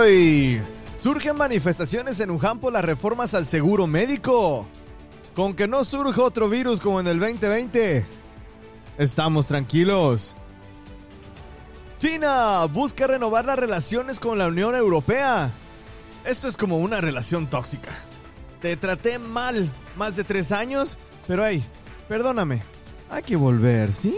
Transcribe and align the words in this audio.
hoy. 0.00 0.60
Surgen 1.00 1.36
manifestaciones 1.36 2.20
en 2.20 2.30
Wuhan 2.30 2.58
por 2.58 2.72
las 2.72 2.84
reformas 2.84 3.34
al 3.34 3.46
seguro 3.46 3.86
médico. 3.86 4.66
Con 5.34 5.54
que 5.54 5.68
no 5.68 5.84
surja 5.84 6.22
otro 6.22 6.48
virus 6.48 6.80
como 6.80 7.00
en 7.00 7.06
el 7.06 7.18
2020. 7.18 8.04
Estamos 8.98 9.46
tranquilos. 9.46 10.34
China 11.98 12.64
busca 12.66 13.06
renovar 13.06 13.44
las 13.44 13.58
relaciones 13.58 14.20
con 14.20 14.38
la 14.38 14.48
Unión 14.48 14.74
Europea. 14.74 15.50
Esto 16.24 16.48
es 16.48 16.56
como 16.56 16.78
una 16.78 17.00
relación 17.00 17.48
tóxica. 17.48 17.90
Te 18.60 18.76
traté 18.76 19.18
mal 19.18 19.70
más 19.96 20.16
de 20.16 20.24
tres 20.24 20.52
años, 20.52 20.98
pero 21.26 21.46
hey, 21.46 21.64
perdóname. 22.08 22.62
Hay 23.10 23.22
que 23.22 23.36
volver, 23.36 23.92
¿sí? 23.92 24.14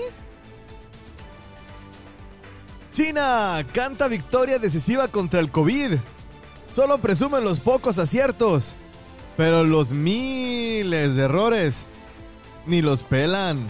China 2.92 3.64
canta 3.73 4.06
victoria 4.06 4.59
decisiva 4.59 5.09
contra 5.09 5.41
el 5.41 5.50
COVID. 5.50 5.95
Solo 6.74 6.98
presumen 6.98 7.42
los 7.42 7.59
pocos 7.59 7.98
aciertos, 7.98 8.74
pero 9.37 9.64
los 9.64 9.91
miles 9.91 11.16
de 11.16 11.23
errores 11.23 11.86
ni 12.66 12.83
los 12.83 13.02
pelan. 13.02 13.66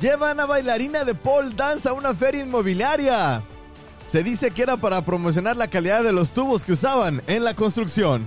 Llevan 0.00 0.38
a 0.38 0.46
bailarina 0.46 1.04
de 1.04 1.14
pole 1.14 1.54
dance 1.56 1.88
a 1.88 1.92
una 1.92 2.14
feria 2.14 2.42
inmobiliaria. 2.42 3.42
Se 4.06 4.22
dice 4.22 4.50
que 4.50 4.62
era 4.62 4.76
para 4.76 5.04
promocionar 5.04 5.56
la 5.56 5.68
calidad 5.68 6.04
de 6.04 6.12
los 6.12 6.32
tubos 6.32 6.62
que 6.62 6.72
usaban 6.72 7.22
en 7.26 7.42
la 7.42 7.54
construcción. 7.54 8.22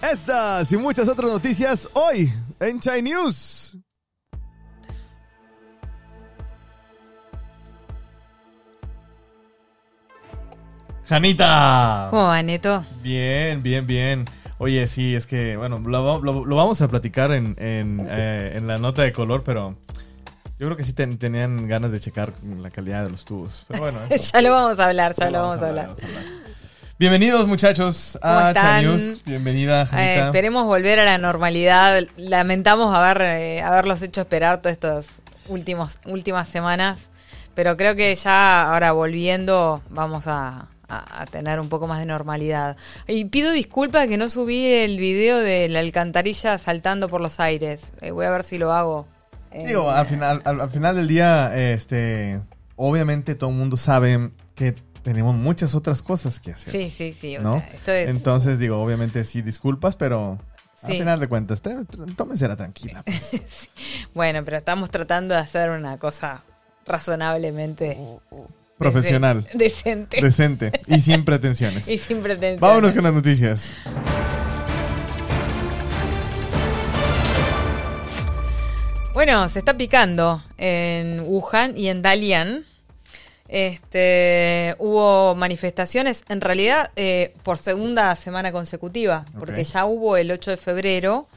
Estas 0.00 0.70
y 0.70 0.76
muchas 0.76 1.08
otras 1.08 1.30
noticias 1.30 1.88
hoy 1.94 2.32
en 2.60 2.78
Chai 2.80 3.02
News. 3.02 3.76
Janita. 11.14 12.08
¿Cómo 12.10 12.24
va, 12.24 12.42
Neto? 12.42 12.84
Bien, 13.00 13.62
bien, 13.62 13.86
bien. 13.86 14.24
Oye, 14.58 14.88
sí, 14.88 15.14
es 15.14 15.28
que, 15.28 15.56
bueno, 15.56 15.78
lo, 15.78 16.20
lo- 16.20 16.44
lo 16.44 16.56
vamos 16.56 16.82
a 16.82 16.88
platicar 16.88 17.30
en, 17.30 17.54
en, 17.56 18.04
eh, 18.10 18.54
en 18.56 18.66
la 18.66 18.78
nota 18.78 19.02
de 19.02 19.12
color, 19.12 19.44
pero 19.44 19.78
yo 20.58 20.66
creo 20.66 20.76
que 20.76 20.82
sí 20.82 20.92
ten- 20.92 21.16
tenían 21.16 21.68
ganas 21.68 21.92
de 21.92 22.00
checar 22.00 22.32
la 22.60 22.68
calidad 22.72 23.04
de 23.04 23.10
los 23.10 23.24
tubos. 23.24 23.64
Pero 23.68 23.82
bueno, 23.84 24.00
ya 24.32 24.42
lo 24.42 24.50
vamos 24.50 24.76
a 24.80 24.88
hablar, 24.88 25.14
ya 25.14 25.30
lo 25.30 25.38
vamos 25.42 25.62
a 25.62 25.68
hablar. 25.68 25.86
vamos 25.86 26.02
a 26.02 26.06
hablar. 26.06 26.24
Bienvenidos, 26.98 27.46
muchachos, 27.46 28.18
¿Cómo 28.20 28.34
a 28.34 28.48
están? 28.48 28.64
Chai 28.64 28.84
News. 28.84 29.22
Bienvenida, 29.24 29.82
Eh, 29.82 29.86
Janita. 29.86 30.24
esperemos 30.26 30.64
volver 30.66 30.98
a 30.98 31.04
la 31.04 31.18
normalidad. 31.18 32.02
Lamentamos 32.16 32.92
haber, 32.92 33.22
eh, 33.22 33.62
haberlos 33.62 34.02
hecho 34.02 34.22
esperar 34.22 34.60
todas 34.62 34.72
estas 34.72 35.06
últimas 35.46 36.48
semanas, 36.48 36.98
pero 37.54 37.76
creo 37.76 37.94
que 37.94 38.12
ya 38.16 38.68
ahora 38.68 38.90
volviendo 38.90 39.80
vamos 39.90 40.26
a, 40.26 40.66
a- 40.88 41.22
a 41.22 41.26
tener 41.26 41.60
un 41.60 41.68
poco 41.68 41.86
más 41.86 41.98
de 42.00 42.06
normalidad. 42.06 42.76
Y 43.06 43.24
pido 43.26 43.52
disculpas 43.52 44.06
que 44.06 44.16
no 44.16 44.28
subí 44.28 44.64
el 44.66 44.98
video 44.98 45.38
de 45.38 45.68
la 45.68 45.80
alcantarilla 45.80 46.58
saltando 46.58 47.08
por 47.08 47.20
los 47.20 47.40
aires. 47.40 47.92
Eh, 48.00 48.10
voy 48.10 48.26
a 48.26 48.30
ver 48.30 48.44
si 48.44 48.58
lo 48.58 48.72
hago. 48.72 49.06
Eh, 49.50 49.66
Digo, 49.66 49.90
al 49.90 50.06
final, 50.06 50.42
al, 50.44 50.60
al 50.60 50.70
final 50.70 50.96
del 50.96 51.06
día, 51.08 51.56
este, 51.72 52.40
obviamente 52.76 53.34
todo 53.34 53.50
el 53.50 53.56
mundo 53.56 53.76
sabe 53.76 54.30
que 54.54 54.74
tenemos 55.02 55.34
muchas 55.36 55.74
otras 55.74 56.02
cosas 56.02 56.40
que 56.40 56.52
hacer. 56.52 56.72
Sí, 56.72 56.90
sí, 56.90 57.12
sí. 57.18 57.36
o 57.36 57.42
¿no? 57.42 57.60
sea, 57.60 57.68
esto 57.68 57.92
es- 57.92 58.08
Entonces, 58.08 58.58
digo, 58.58 58.82
obviamente 58.82 59.22
sí, 59.24 59.42
disculpas, 59.42 59.96
pero 59.96 60.38
al 60.82 60.90
final 60.92 61.20
de 61.20 61.28
cuentas, 61.28 61.62
te- 61.62 61.76
tómensela 62.16 62.56
tranquila. 62.56 63.02
pues. 63.04 63.40
Bueno, 64.14 64.44
pero 64.44 64.56
estamos 64.58 64.90
tratando 64.90 65.34
de 65.34 65.40
hacer 65.40 65.70
una 65.70 65.98
cosa 65.98 66.42
razonablemente 66.86 67.96
Profesional, 68.78 69.46
dece- 69.54 69.58
decente 69.58 70.20
decente 70.20 70.72
y 70.88 71.00
sin 71.00 71.24
pretensiones. 71.26 71.88
y 71.88 71.96
sin 71.98 72.18
pretensiones. 72.22 72.60
Vámonos 72.60 72.92
con 72.92 73.04
las 73.04 73.12
noticias. 73.14 73.72
Bueno, 79.12 79.48
se 79.48 79.60
está 79.60 79.76
picando 79.76 80.42
en 80.58 81.20
Wuhan 81.20 81.76
y 81.76 81.88
en 81.88 82.02
Dalian. 82.02 82.64
Este, 83.46 84.74
hubo 84.78 85.34
manifestaciones, 85.36 86.24
en 86.28 86.40
realidad, 86.40 86.90
eh, 86.96 87.34
por 87.44 87.58
segunda 87.58 88.16
semana 88.16 88.50
consecutiva, 88.50 89.24
porque 89.38 89.62
ya 89.62 89.84
hubo 89.84 90.16
el 90.16 90.32
8 90.32 90.52
de 90.52 90.56
febrero 90.56 91.28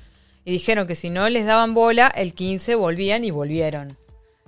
y 0.43 0.53
dijeron 0.53 0.87
que 0.87 0.95
si 0.95 1.09
no 1.11 1.29
les 1.29 1.45
daban 1.45 1.73
bola, 1.75 2.07
el 2.07 2.33
15 2.33 2.75
volvían 2.75 3.23
y 3.23 3.29
volvieron. 3.31 3.95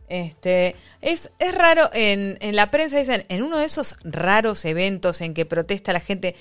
Este, 0.10 0.76
es, 1.02 1.30
es 1.40 1.56
raro, 1.56 1.90
en, 1.94 2.38
en 2.42 2.56
la 2.56 2.72
prensa 2.72 2.98
dicen, 3.00 3.26
en 3.30 3.44
uno 3.44 3.58
de 3.58 3.66
esos 3.66 3.96
raros 4.04 4.66
eventos 4.66 5.22
en 5.22 5.34
que 5.34 5.46
protesta 5.46 5.94
la 5.94 6.00
gente, 6.00 6.36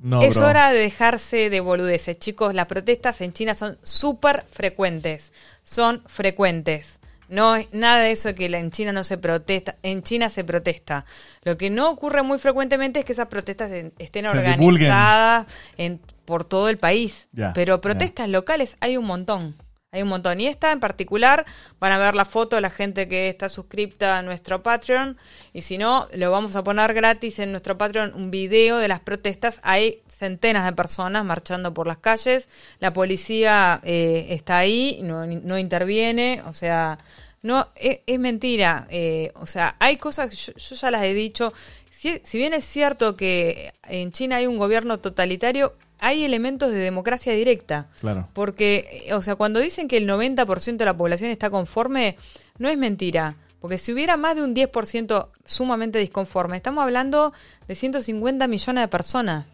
No, 0.00 0.22
es 0.22 0.36
bro. 0.36 0.46
hora 0.48 0.70
de 0.70 0.78
dejarse 0.78 1.50
de 1.50 1.60
boludeces, 1.60 2.18
chicos. 2.18 2.54
Las 2.54 2.66
protestas 2.66 3.20
en 3.20 3.32
China 3.32 3.54
son 3.54 3.78
súper 3.82 4.44
frecuentes. 4.52 5.32
Son 5.64 6.02
frecuentes. 6.06 7.00
No 7.28 7.56
es 7.56 7.68
nada 7.72 8.00
de 8.02 8.12
eso 8.12 8.28
de 8.28 8.34
que 8.34 8.46
en 8.46 8.70
China 8.70 8.92
no 8.92 9.04
se 9.04 9.18
protesta. 9.18 9.76
En 9.82 10.02
China 10.02 10.30
se 10.30 10.44
protesta. 10.44 11.04
Lo 11.42 11.58
que 11.58 11.68
no 11.68 11.90
ocurre 11.90 12.22
muy 12.22 12.38
frecuentemente 12.38 13.00
es 13.00 13.04
que 13.04 13.12
esas 13.12 13.26
protestas 13.26 13.70
estén 13.98 14.24
Se 14.24 14.30
organizadas 14.30 15.46
en, 15.76 16.00
por 16.24 16.44
todo 16.44 16.68
el 16.68 16.78
país. 16.78 17.28
Pero 17.54 17.80
protestas 17.80 18.28
locales 18.28 18.76
hay 18.80 18.96
un 18.96 19.04
montón. 19.04 19.56
Hay 19.90 20.02
un 20.02 20.08
montón. 20.08 20.38
Y 20.38 20.46
esta 20.46 20.70
en 20.70 20.80
particular, 20.80 21.46
van 21.80 21.92
a 21.92 21.98
ver 21.98 22.14
la 22.14 22.26
foto 22.26 22.56
de 22.56 22.62
la 22.62 22.68
gente 22.68 23.08
que 23.08 23.30
está 23.30 23.48
suscripta 23.48 24.18
a 24.18 24.22
nuestro 24.22 24.62
Patreon. 24.62 25.16
Y 25.54 25.62
si 25.62 25.78
no, 25.78 26.08
lo 26.12 26.30
vamos 26.30 26.54
a 26.56 26.62
poner 26.62 26.92
gratis 26.92 27.38
en 27.38 27.52
nuestro 27.52 27.78
Patreon, 27.78 28.12
un 28.14 28.30
video 28.30 28.76
de 28.76 28.88
las 28.88 29.00
protestas. 29.00 29.60
Hay 29.62 30.02
centenas 30.06 30.66
de 30.66 30.74
personas 30.74 31.24
marchando 31.24 31.72
por 31.72 31.86
las 31.86 31.96
calles. 31.98 32.50
La 32.80 32.92
policía 32.92 33.80
eh, 33.82 34.26
está 34.28 34.58
ahí, 34.58 35.00
no, 35.02 35.24
no 35.24 35.58
interviene. 35.58 36.42
O 36.46 36.52
sea, 36.52 36.98
no 37.40 37.68
es, 37.74 38.00
es 38.06 38.18
mentira. 38.18 38.86
Eh, 38.90 39.32
o 39.36 39.46
sea, 39.46 39.76
hay 39.78 39.96
cosas, 39.96 40.36
yo, 40.36 40.52
yo 40.52 40.76
ya 40.76 40.90
las 40.90 41.02
he 41.04 41.14
dicho. 41.14 41.54
Si, 41.90 42.20
si 42.24 42.36
bien 42.36 42.52
es 42.52 42.66
cierto 42.66 43.16
que 43.16 43.72
en 43.84 44.12
China 44.12 44.36
hay 44.36 44.46
un 44.46 44.58
gobierno 44.58 44.98
totalitario, 44.98 45.74
hay 45.98 46.24
elementos 46.24 46.70
de 46.70 46.78
democracia 46.78 47.32
directa. 47.32 47.88
Claro. 48.00 48.28
Porque, 48.32 49.04
eh, 49.06 49.14
o 49.14 49.22
sea, 49.22 49.36
cuando 49.36 49.60
dicen 49.60 49.88
que 49.88 49.96
el 49.96 50.06
90% 50.08 50.76
de 50.76 50.84
la 50.84 50.96
población 50.96 51.30
está 51.30 51.50
conforme, 51.50 52.16
no 52.58 52.68
es 52.68 52.78
mentira. 52.78 53.36
Porque 53.60 53.78
si 53.78 53.92
hubiera 53.92 54.16
más 54.16 54.36
de 54.36 54.42
un 54.42 54.54
10% 54.54 55.28
sumamente 55.44 55.98
disconforme, 55.98 56.56
estamos 56.56 56.82
hablando 56.84 57.32
de 57.66 57.74
150 57.74 58.46
millones 58.46 58.82
de 58.84 58.88
personas. 58.88 59.46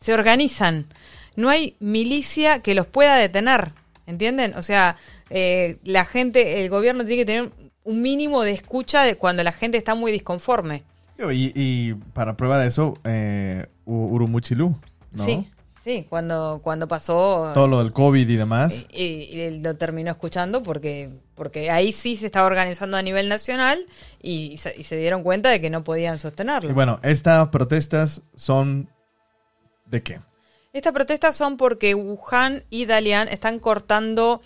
Se 0.00 0.12
organizan. 0.12 0.86
No 1.36 1.48
hay 1.50 1.76
milicia 1.80 2.60
que 2.60 2.74
los 2.74 2.86
pueda 2.86 3.16
detener. 3.16 3.72
¿Entienden? 4.06 4.54
O 4.56 4.62
sea, 4.62 4.96
eh, 5.30 5.78
la 5.84 6.04
gente, 6.04 6.62
el 6.62 6.68
gobierno 6.68 7.04
tiene 7.06 7.22
que 7.22 7.26
tener 7.26 7.52
un 7.84 8.02
mínimo 8.02 8.42
de 8.42 8.50
escucha 8.52 9.02
de 9.02 9.16
cuando 9.16 9.42
la 9.44 9.52
gente 9.52 9.78
está 9.78 9.94
muy 9.94 10.10
disconforme. 10.12 10.82
Y, 11.18 11.52
y 11.54 11.94
para 12.12 12.36
prueba 12.36 12.58
de 12.58 12.66
eso, 12.68 12.98
eh, 13.04 13.66
U- 13.86 14.08
Urumuchilu, 14.14 14.74
¿no? 15.12 15.24
Sí, 15.24 15.48
sí, 15.84 16.06
cuando, 16.08 16.60
cuando 16.64 16.88
pasó... 16.88 17.50
Todo 17.52 17.68
lo 17.68 17.78
del 17.78 17.92
COVID 17.92 18.28
y 18.28 18.36
demás. 18.36 18.86
Y, 18.90 19.02
y 19.02 19.60
lo 19.60 19.76
terminó 19.76 20.10
escuchando 20.10 20.62
porque, 20.62 21.10
porque 21.34 21.70
ahí 21.70 21.92
sí 21.92 22.16
se 22.16 22.26
estaba 22.26 22.46
organizando 22.46 22.96
a 22.96 23.02
nivel 23.02 23.28
nacional 23.28 23.86
y 24.22 24.56
se, 24.56 24.74
y 24.76 24.84
se 24.84 24.96
dieron 24.96 25.22
cuenta 25.22 25.50
de 25.50 25.60
que 25.60 25.70
no 25.70 25.84
podían 25.84 26.18
sostenerlo. 26.18 26.70
Y 26.70 26.72
bueno, 26.72 26.98
estas 27.02 27.48
protestas 27.48 28.22
son 28.34 28.88
¿de 29.86 30.02
qué? 30.02 30.20
Estas 30.74 30.92
protestas 30.92 31.36
son 31.36 31.56
porque 31.56 31.94
Wuhan 31.94 32.64
y 32.68 32.86
Dalian 32.86 33.28
están 33.28 33.60
cortando 33.60 34.42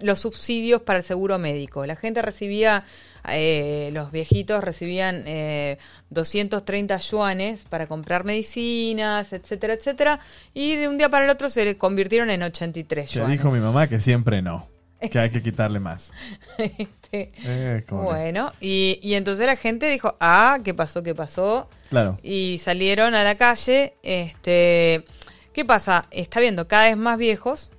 los 0.00 0.20
subsidios 0.20 0.80
para 0.82 1.00
el 1.00 1.04
seguro 1.04 1.40
médico. 1.40 1.84
La 1.86 1.96
gente 1.96 2.22
recibía, 2.22 2.84
eh, 3.28 3.90
los 3.92 4.12
viejitos 4.12 4.62
recibían 4.62 5.24
eh, 5.26 5.78
230 6.10 6.96
yuanes 6.98 7.64
para 7.68 7.88
comprar 7.88 8.22
medicinas, 8.22 9.32
etcétera, 9.32 9.74
etcétera, 9.74 10.20
y 10.54 10.76
de 10.76 10.86
un 10.86 10.98
día 10.98 11.08
para 11.08 11.24
el 11.24 11.30
otro 11.32 11.48
se 11.48 11.76
convirtieron 11.76 12.30
en 12.30 12.44
83 12.44 13.10
Que 13.10 13.18
yuanes. 13.18 13.38
dijo 13.38 13.50
mi 13.50 13.58
mamá 13.58 13.88
que 13.88 14.00
siempre 14.00 14.40
no. 14.40 14.68
Que 15.10 15.18
hay 15.18 15.30
que 15.30 15.42
quitarle 15.42 15.80
más. 15.80 16.12
Este, 16.58 17.32
Eh. 17.44 17.84
Bueno, 17.90 18.52
y, 18.60 19.00
y 19.02 19.14
entonces 19.14 19.46
la 19.48 19.56
gente 19.56 19.90
dijo, 19.90 20.16
ah, 20.20 20.60
¿qué 20.62 20.74
pasó? 20.74 21.02
¿Qué 21.02 21.12
pasó? 21.12 21.68
Claro. 21.90 22.18
Y 22.22 22.58
salieron 22.62 23.16
a 23.16 23.24
la 23.24 23.34
calle. 23.34 23.94
Este, 24.04 25.04
¿Qué 25.52 25.64
pasa? 25.64 26.06
Está 26.10 26.40
viendo 26.40 26.66
cada 26.68 26.84
vez 26.84 26.96
más 26.96 27.18
viejos, 27.18 27.70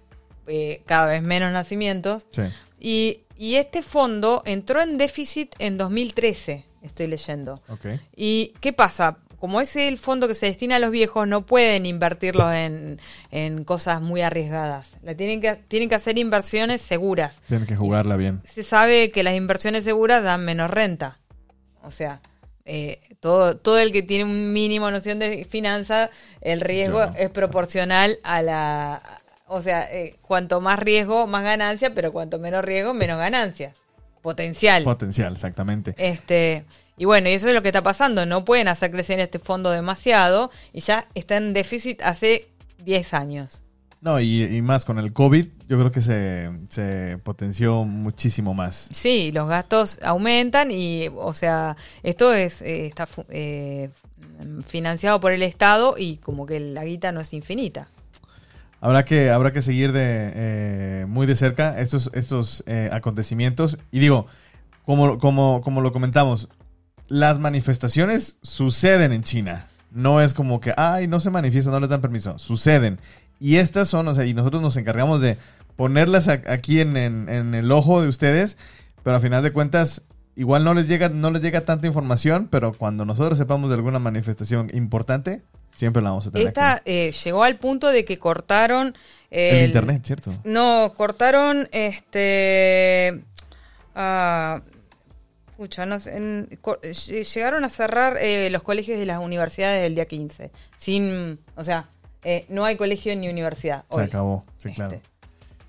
eh, 0.48 0.82
cada 0.86 1.08
vez 1.08 1.22
menos 1.22 1.52
nacimientos. 1.52 2.28
Sí. 2.32 2.44
Y, 2.80 3.22
y 3.38 3.56
este 3.56 3.82
fondo 3.82 4.44
entró 4.46 4.82
en 4.82 4.98
déficit 4.98 5.56
en 5.60 5.78
2013, 5.78 6.66
estoy 6.82 7.08
leyendo. 7.08 7.62
Ok. 7.70 7.88
¿Y 8.16 8.54
qué 8.60 8.74
pasa? 8.74 9.18
Como 9.40 9.60
es 9.60 9.76
el 9.76 9.98
fondo 9.98 10.30
que 10.30 10.36
se 10.36 10.46
destina 10.46 10.78
a 10.78 10.80
los 10.80 10.92
viejos, 10.92 11.28
no 11.28 11.46
pueden 11.46 11.86
invertirlos 11.86 12.54
en, 12.54 13.02
en 13.30 13.66
cosas 13.66 14.02
muy 14.02 14.22
arriesgadas. 14.22 14.92
La 15.02 15.16
tienen, 15.16 15.42
que, 15.42 15.56
tienen 15.56 15.90
que 15.90 15.96
hacer 15.96 16.18
inversiones 16.18 16.82
seguras 16.82 17.42
Tienen 17.48 17.68
que 17.68 17.76
jugarla 17.76 18.16
bien. 18.16 18.42
se 18.46 18.64
sabe 18.64 19.12
que 19.12 19.22
las 19.24 19.34
inversiones 19.36 19.84
seguras 19.84 20.24
dan 20.24 20.46
menos 20.46 20.72
renta. 20.72 21.20
O 21.82 21.92
sea, 21.92 22.22
eh, 22.66 23.02
todo, 23.20 23.58
todo 23.58 23.78
el 23.80 23.92
que 23.92 24.04
tiene 24.04 24.24
un 24.24 24.54
mínimo 24.54 24.90
noción 24.90 25.20
de 25.20 25.46
finanzas, 25.46 26.10
el 26.42 26.62
riesgo 26.62 27.06
no. 27.06 27.16
es 27.16 27.30
proporcional 27.30 28.20
a 28.24 28.42
la... 28.42 29.02
O 29.48 29.62
sea, 29.62 29.84
eh, 29.92 30.16
cuanto 30.22 30.62
más 30.62 30.80
riesgo, 30.80 31.28
más 31.28 31.44
ganancia, 31.44 31.94
pero 31.94 32.12
cuanto 32.12 32.40
menos 32.40 32.64
riesgo, 32.64 32.94
menos 32.94 33.20
ganancia. 33.20 33.74
Potencial. 34.22 34.84
Potencial, 34.84 35.34
exactamente. 35.34 35.94
Este, 35.98 36.64
y 36.98 37.06
bueno, 37.06 37.30
y 37.30 37.34
eso 37.34 37.50
es 37.50 37.54
lo 37.54 37.62
que 37.62 37.68
está 37.68 37.84
pasando. 37.84 38.26
No 38.26 38.46
pueden 38.46 38.70
hacer 38.70 38.90
crecer 38.90 39.20
este 39.20 39.40
fondo 39.40 39.70
demasiado 39.70 40.50
y 40.72 40.80
ya 40.80 41.08
está 41.14 41.36
en 41.36 41.54
déficit 41.54 42.02
hace 42.02 42.48
10 42.84 43.14
años. 43.14 43.63
No, 44.04 44.20
y, 44.20 44.44
y 44.44 44.62
más 44.62 44.84
con 44.84 45.00
el 45.00 45.14
COVID, 45.14 45.48
yo 45.70 45.78
creo 45.78 45.90
que 45.90 46.02
se, 46.02 46.52
se 46.68 47.18
potenció 47.24 47.86
muchísimo 47.86 48.54
más. 48.54 48.90
Sí, 48.92 49.32
los 49.32 49.48
gastos 49.48 49.98
aumentan 50.04 50.72
y, 50.72 51.08
o 51.16 51.34
sea, 51.34 51.78
esto 52.04 52.34
es 52.34 52.62
eh, 52.62 52.86
está 52.86 53.08
eh, 53.30 53.92
financiado 54.68 55.22
por 55.22 55.32
el 55.32 55.42
Estado 55.42 55.96
y 55.98 56.18
como 56.18 56.46
que 56.46 56.60
la 56.60 56.84
guita 56.84 57.14
no 57.14 57.22
es 57.22 57.34
infinita. 57.34 57.88
Habrá 58.82 59.06
que, 59.06 59.30
habrá 59.30 59.54
que 59.54 59.62
seguir 59.62 59.94
de, 59.94 60.32
eh, 60.36 61.06
muy 61.08 61.26
de 61.26 61.38
cerca 61.38 61.80
estos, 61.80 62.12
estos 62.14 62.62
eh, 62.68 62.90
acontecimientos. 62.92 63.78
Y 63.90 64.00
digo, 64.00 64.28
como, 64.86 65.18
como, 65.18 65.62
como 65.62 65.80
lo 65.80 65.94
comentamos, 65.94 66.50
las 67.08 67.40
manifestaciones 67.40 68.38
suceden 68.42 69.14
en 69.14 69.24
China. 69.24 69.68
No 69.92 70.20
es 70.20 70.34
como 70.34 70.60
que, 70.60 70.74
ay, 70.76 71.08
no 71.08 71.22
se 71.22 71.30
manifiestan, 71.30 71.72
no 71.72 71.80
les 71.80 71.90
dan 71.90 72.02
permiso. 72.02 72.38
Suceden. 72.38 73.00
Y 73.44 73.58
estas 73.58 73.90
son, 73.90 74.08
o 74.08 74.14
sea, 74.16 74.26
y 74.26 74.34
nosotros 74.34 74.62
nos 74.62 74.78
encargamos 74.78 75.20
de 75.20 75.38
ponerlas 75.76 76.30
aquí 76.30 76.80
en, 76.80 76.96
en- 76.96 77.28
en 77.28 77.54
el 77.56 77.70
ojo 77.74 78.02
de 78.02 78.08
ustedes, 78.08 78.58
pero 79.04 79.18
a 79.18 79.20
final 79.20 79.44
de 79.44 79.52
cuentas, 79.52 80.04
igual 80.36 80.64
no 80.64 80.74
les 80.74 80.88
llega, 80.88 81.10
no 81.10 81.30
les 81.30 81.42
llega 81.42 81.66
tanta 81.66 81.86
información, 81.86 82.48
pero 82.50 82.72
cuando 82.72 83.04
nosotros 83.04 83.38
sepamos 83.38 83.70
de 83.70 83.76
alguna 83.76 84.00
manifestación 84.00 84.70
importante, 84.74 85.42
siempre 85.76 86.02
la 86.02 86.12
vamos 86.12 86.26
a 86.28 86.32
tener 86.32 86.48
Esta 86.48 86.82
eh, 86.86 87.12
llegó 87.24 87.44
al 87.44 87.58
punto 87.58 87.90
de 87.90 88.06
que 88.06 88.18
cortaron 88.18 88.96
El 89.30 89.66
internet, 89.66 90.04
¿cierto? 90.06 90.32
No, 90.46 90.94
cortaron 90.96 91.68
este. 91.74 93.24
ah, 93.96 94.62
pucha, 95.58 95.86
no 95.86 96.00
sé, 96.00 96.16
en- 96.16 96.60
co- 96.62 96.80
ll- 96.82 97.24
llegaron 97.34 97.66
a 97.66 97.70
cerrar 97.70 98.18
eh, 98.22 98.50
los 98.52 98.64
colegios 98.64 99.00
y 99.00 99.06
las 99.06 99.20
universidades 99.20 99.86
el 99.86 99.96
día 99.96 100.06
15. 100.06 100.52
Sin. 100.78 101.40
O 101.56 101.64
sea, 101.64 101.90
eh, 102.24 102.46
no 102.50 102.66
hay 102.66 102.76
colegio 102.78 103.16
ni 103.16 103.30
universidad. 103.30 103.84
Se 103.90 103.96
hoy. 103.98 104.04
acabó, 104.06 104.44
sí, 104.58 104.70
Este. 104.70 104.76
claro. 104.76 105.00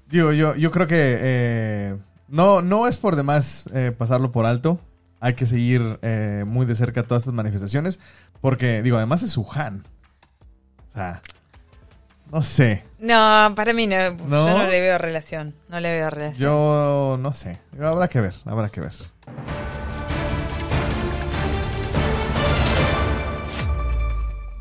Digo, 0.09 0.33
yo, 0.33 0.55
yo 0.55 0.71
creo 0.71 0.87
que 0.87 0.97
eh, 1.21 1.97
no, 2.29 2.63
no 2.63 2.87
es 2.87 2.97
por 2.99 3.17
demás 3.17 3.69
eh, 3.75 3.93
pasarlo 3.97 4.31
por 4.33 4.47
alto. 4.47 4.79
Hay 5.21 5.35
que 5.35 5.47
seguir 5.47 5.99
eh, 6.03 6.45
muy 6.47 6.67
de 6.67 6.75
cerca 6.75 7.03
todas 7.05 7.23
estas 7.23 7.35
manifestaciones. 7.35 7.99
Porque, 8.41 8.83
digo, 8.83 8.99
además 8.99 9.23
es 9.23 9.37
Wuhan. 9.39 9.83
O 10.89 10.91
sea, 10.93 11.23
no 12.31 12.43
sé. 12.43 12.85
No, 12.99 13.53
para 13.57 13.73
mí 13.73 13.87
no, 13.87 13.97
¿No? 14.27 14.47
yo 14.49 14.59
no 14.59 14.67
le 14.69 14.81
veo 14.81 14.99
relación. 14.99 15.55
No 15.69 15.81
le 15.81 15.97
veo 15.97 16.11
relación. 16.11 16.39
Yo 16.41 17.17
no 17.19 17.33
sé. 17.33 17.59
Habrá 17.81 18.09
que 18.09 18.21
ver, 18.21 18.35
habrá 18.45 18.69
que 18.69 18.81
ver. 18.83 18.93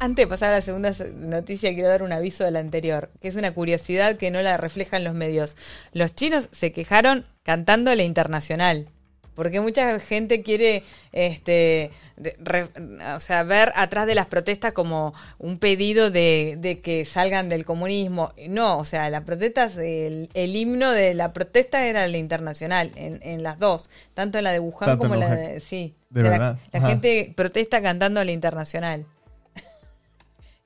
Antes 0.03 0.23
de 0.23 0.27
pasar 0.27 0.49
a 0.51 0.57
la 0.57 0.61
segunda 0.61 0.93
se- 0.93 1.11
noticia, 1.11 1.73
quiero 1.73 1.87
dar 1.87 2.03
un 2.03 2.11
aviso 2.11 2.43
de 2.43 2.51
la 2.51 2.59
anterior, 2.59 3.09
que 3.21 3.29
es 3.29 3.35
una 3.37 3.53
curiosidad 3.53 4.17
que 4.17 4.31
no 4.31 4.41
la 4.41 4.57
reflejan 4.57 5.03
los 5.05 5.13
medios. 5.13 5.55
Los 5.93 6.13
chinos 6.13 6.49
se 6.51 6.71
quejaron 6.73 7.25
cantando 7.43 7.95
la 7.95 8.03
internacional. 8.03 8.89
Porque 9.35 9.61
mucha 9.61 9.99
gente 9.99 10.43
quiere 10.43 10.83
este, 11.11 11.89
de- 12.17 12.35
re- 12.39 12.67
o 13.15 13.19
sea, 13.19 13.41
ver 13.43 13.71
atrás 13.75 14.05
de 14.05 14.13
las 14.13 14.27
protestas 14.27 14.73
como 14.73 15.13
un 15.39 15.57
pedido 15.57 16.11
de, 16.11 16.55
de 16.59 16.79
que 16.81 17.03
salgan 17.05 17.49
del 17.49 17.65
comunismo. 17.65 18.33
No, 18.49 18.77
o 18.77 18.85
sea, 18.85 19.09
la 19.09 19.25
protesta, 19.25 19.71
el, 19.83 20.29
el 20.35 20.55
himno 20.55 20.91
de 20.91 21.15
la 21.15 21.33
protesta 21.33 21.87
era 21.87 22.05
la 22.07 22.17
internacional, 22.17 22.91
en, 22.95 23.21
en 23.23 23.41
las 23.41 23.57
dos, 23.57 23.89
tanto 24.13 24.37
en 24.37 24.43
la 24.43 24.51
de 24.51 24.59
Wuhan 24.59 24.89
Tanto 24.89 24.97
como 24.99 25.15
en 25.15 25.19
la 25.21 25.35
de... 25.35 25.59
Sí, 25.61 25.95
De 26.11 26.21
O 26.21 26.23
sea, 26.25 26.31
la- 26.31 26.37
verdad, 26.37 26.59
La, 26.71 26.79
ajá. 26.79 26.89
gente 26.89 27.33
protesta 27.35 27.81
cantando 27.81 28.23
la 28.23 28.31
internacional. 28.31 29.05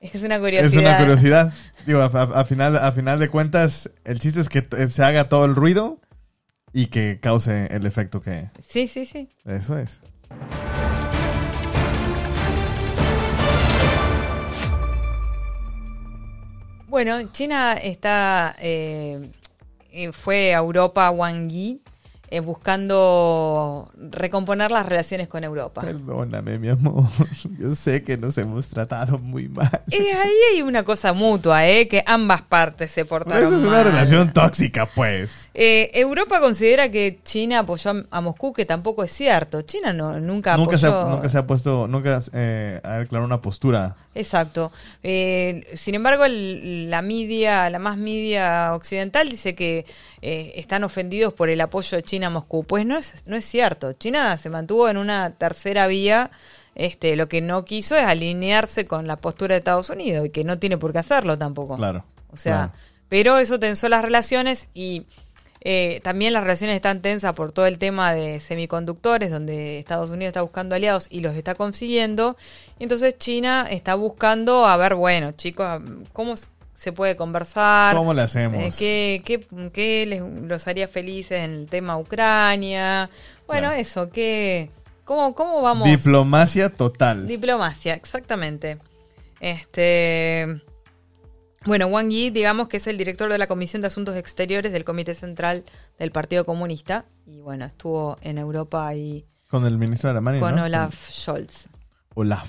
Es 0.00 0.22
una 0.22 0.38
curiosidad. 0.38 0.66
Es 0.66 0.76
una 0.76 0.98
curiosidad. 0.98 1.52
Digo, 1.86 2.00
a, 2.00 2.04
a- 2.06 2.40
a 2.40 2.44
final, 2.44 2.76
a 2.76 2.92
final 2.92 3.18
de 3.18 3.28
cuentas, 3.28 3.90
el 4.04 4.18
chiste 4.18 4.40
es 4.40 4.48
que 4.48 4.62
se 4.90 5.02
haga 5.04 5.28
todo 5.28 5.44
el 5.44 5.54
ruido 5.54 6.00
y 6.72 6.86
que 6.86 7.18
cause 7.20 7.66
el 7.70 7.86
efecto 7.86 8.20
que 8.20 8.50
Sí, 8.66 8.88
sí, 8.88 9.06
sí. 9.06 9.28
eso 9.44 9.76
es. 9.78 10.02
Bueno, 16.88 17.22
China 17.32 17.74
está 17.74 18.56
eh, 18.58 19.30
eh, 19.92 20.10
fue 20.12 20.54
a 20.54 20.58
Europa 20.58 21.10
Wang 21.10 21.48
Yi 21.48 21.82
eh, 22.30 22.40
buscando 22.40 23.87
recomponer 24.18 24.70
las 24.70 24.84
relaciones 24.86 25.28
con 25.28 25.44
Europa. 25.44 25.80
Perdóname, 25.80 26.58
mi 26.58 26.68
amor. 26.68 27.04
Yo 27.58 27.70
sé 27.72 28.02
que 28.02 28.16
nos 28.16 28.36
hemos 28.38 28.68
tratado 28.68 29.18
muy 29.18 29.48
mal. 29.48 29.70
Y 29.88 29.96
ahí 29.96 30.32
hay 30.54 30.62
una 30.62 30.82
cosa 30.84 31.12
mutua, 31.12 31.66
¿eh? 31.68 31.88
que 31.88 32.02
ambas 32.06 32.42
partes 32.42 32.90
se 32.90 33.04
portaron 33.04 33.44
Eso 33.44 33.56
es 33.56 33.62
una 33.62 33.82
relación 33.82 34.32
tóxica, 34.32 34.86
pues. 34.94 35.48
Eh, 35.54 35.90
Europa 35.94 36.40
considera 36.40 36.90
que 36.90 37.20
China 37.24 37.60
apoyó 37.60 37.92
a- 38.10 38.20
Moscú, 38.20 38.52
que 38.52 38.64
tampoco 38.64 39.04
es 39.04 39.12
cierto. 39.12 39.62
China 39.62 39.92
no, 39.92 40.18
nunca 40.20 40.54
apoyó. 40.54 40.64
Nunca 40.66 40.78
se, 40.78 40.86
ha, 40.86 41.04
nunca 41.04 41.28
se 41.28 41.38
ha 41.38 41.46
puesto, 41.46 41.86
nunca 41.86 42.20
eh, 42.32 42.80
ha 42.82 42.98
declarado 42.98 43.26
una 43.26 43.40
postura. 43.40 43.94
Exacto. 44.14 44.72
Eh, 45.02 45.66
sin 45.74 45.94
embargo, 45.94 46.24
el- 46.24 46.90
la 46.90 47.02
media, 47.02 47.70
la 47.70 47.78
más 47.78 47.96
media 47.96 48.74
occidental 48.74 49.28
dice 49.28 49.54
que 49.54 49.84
están 50.20 50.82
ofendidos 50.82 51.32
por 51.32 51.48
el 51.48 51.60
apoyo 51.60 51.96
de 51.96 52.02
China 52.02 52.26
a 52.26 52.30
Moscú. 52.30 52.64
Pues 52.64 52.84
no 52.84 52.96
es, 52.98 53.22
no 53.26 53.36
es 53.36 53.44
cierto. 53.44 53.92
China 53.92 54.07
se 54.38 54.50
mantuvo 54.50 54.88
en 54.88 54.96
una 54.96 55.30
tercera 55.30 55.86
vía. 55.86 56.30
Este, 56.74 57.16
lo 57.16 57.28
que 57.28 57.40
no 57.40 57.64
quiso 57.64 57.96
es 57.96 58.04
alinearse 58.04 58.86
con 58.86 59.06
la 59.06 59.16
postura 59.16 59.54
de 59.54 59.58
Estados 59.58 59.90
Unidos 59.90 60.26
y 60.26 60.30
que 60.30 60.44
no 60.44 60.58
tiene 60.58 60.78
por 60.78 60.92
qué 60.92 60.98
hacerlo 60.98 61.36
tampoco. 61.36 61.74
Claro. 61.76 62.04
O 62.30 62.36
sea, 62.36 62.54
claro. 62.54 62.72
pero 63.08 63.38
eso 63.38 63.58
tensó 63.58 63.88
las 63.88 64.02
relaciones 64.02 64.68
y 64.74 65.04
eh, 65.60 66.00
también 66.04 66.32
las 66.32 66.44
relaciones 66.44 66.76
están 66.76 67.02
tensas 67.02 67.32
por 67.32 67.52
todo 67.52 67.66
el 67.66 67.78
tema 67.78 68.14
de 68.14 68.40
semiconductores, 68.40 69.30
donde 69.30 69.78
Estados 69.78 70.10
Unidos 70.10 70.28
está 70.28 70.42
buscando 70.42 70.74
aliados 70.74 71.08
y 71.10 71.20
los 71.20 71.36
está 71.36 71.54
consiguiendo. 71.54 72.36
Y 72.78 72.84
entonces 72.84 73.18
China 73.18 73.66
está 73.70 73.94
buscando, 73.94 74.66
a 74.66 74.76
ver, 74.76 74.94
bueno, 74.94 75.32
chicos, 75.32 75.82
¿cómo 76.12 76.36
se 76.78 76.92
puede 76.92 77.16
conversar? 77.16 77.96
¿Cómo 77.96 78.14
le 78.14 78.22
hacemos? 78.22 78.62
Eh, 78.62 78.70
¿Qué, 78.78 79.22
qué, 79.24 79.70
qué 79.72 80.06
les, 80.06 80.22
los 80.22 80.68
haría 80.68 80.86
felices 80.86 81.40
en 81.42 81.50
el 81.52 81.68
tema 81.68 81.98
Ucrania? 81.98 83.10
Bueno, 83.48 83.68
Claro. 83.68 83.80
eso, 83.80 84.10
¿qué, 84.10 84.70
cómo, 85.04 85.34
¿cómo 85.34 85.60
vamos? 85.60 85.88
Diplomacia 85.88 86.70
total. 86.70 87.26
Diplomacia, 87.26 87.94
exactamente. 87.94 88.78
Este. 89.40 90.62
Bueno, 91.66 91.88
Wang 91.88 92.10
Yi, 92.10 92.30
digamos 92.30 92.68
que 92.68 92.76
es 92.76 92.86
el 92.86 92.96
director 92.96 93.30
de 93.30 93.36
la 93.38 93.48
Comisión 93.48 93.82
de 93.82 93.88
Asuntos 93.88 94.16
Exteriores 94.16 94.72
del 94.72 94.84
Comité 94.84 95.14
Central 95.14 95.64
del 95.98 96.12
Partido 96.12 96.46
Comunista. 96.46 97.04
Y 97.26 97.40
bueno, 97.40 97.64
estuvo 97.66 98.16
en 98.22 98.38
Europa 98.38 98.94
y 98.94 99.26
Con 99.48 99.66
el 99.66 99.76
ministro 99.78 100.08
de 100.08 100.12
Alemania. 100.12 100.40
con 100.40 100.54
¿no? 100.54 100.64
Olaf 100.64 101.10
Scholz. 101.10 101.68
Olaf. 102.14 102.48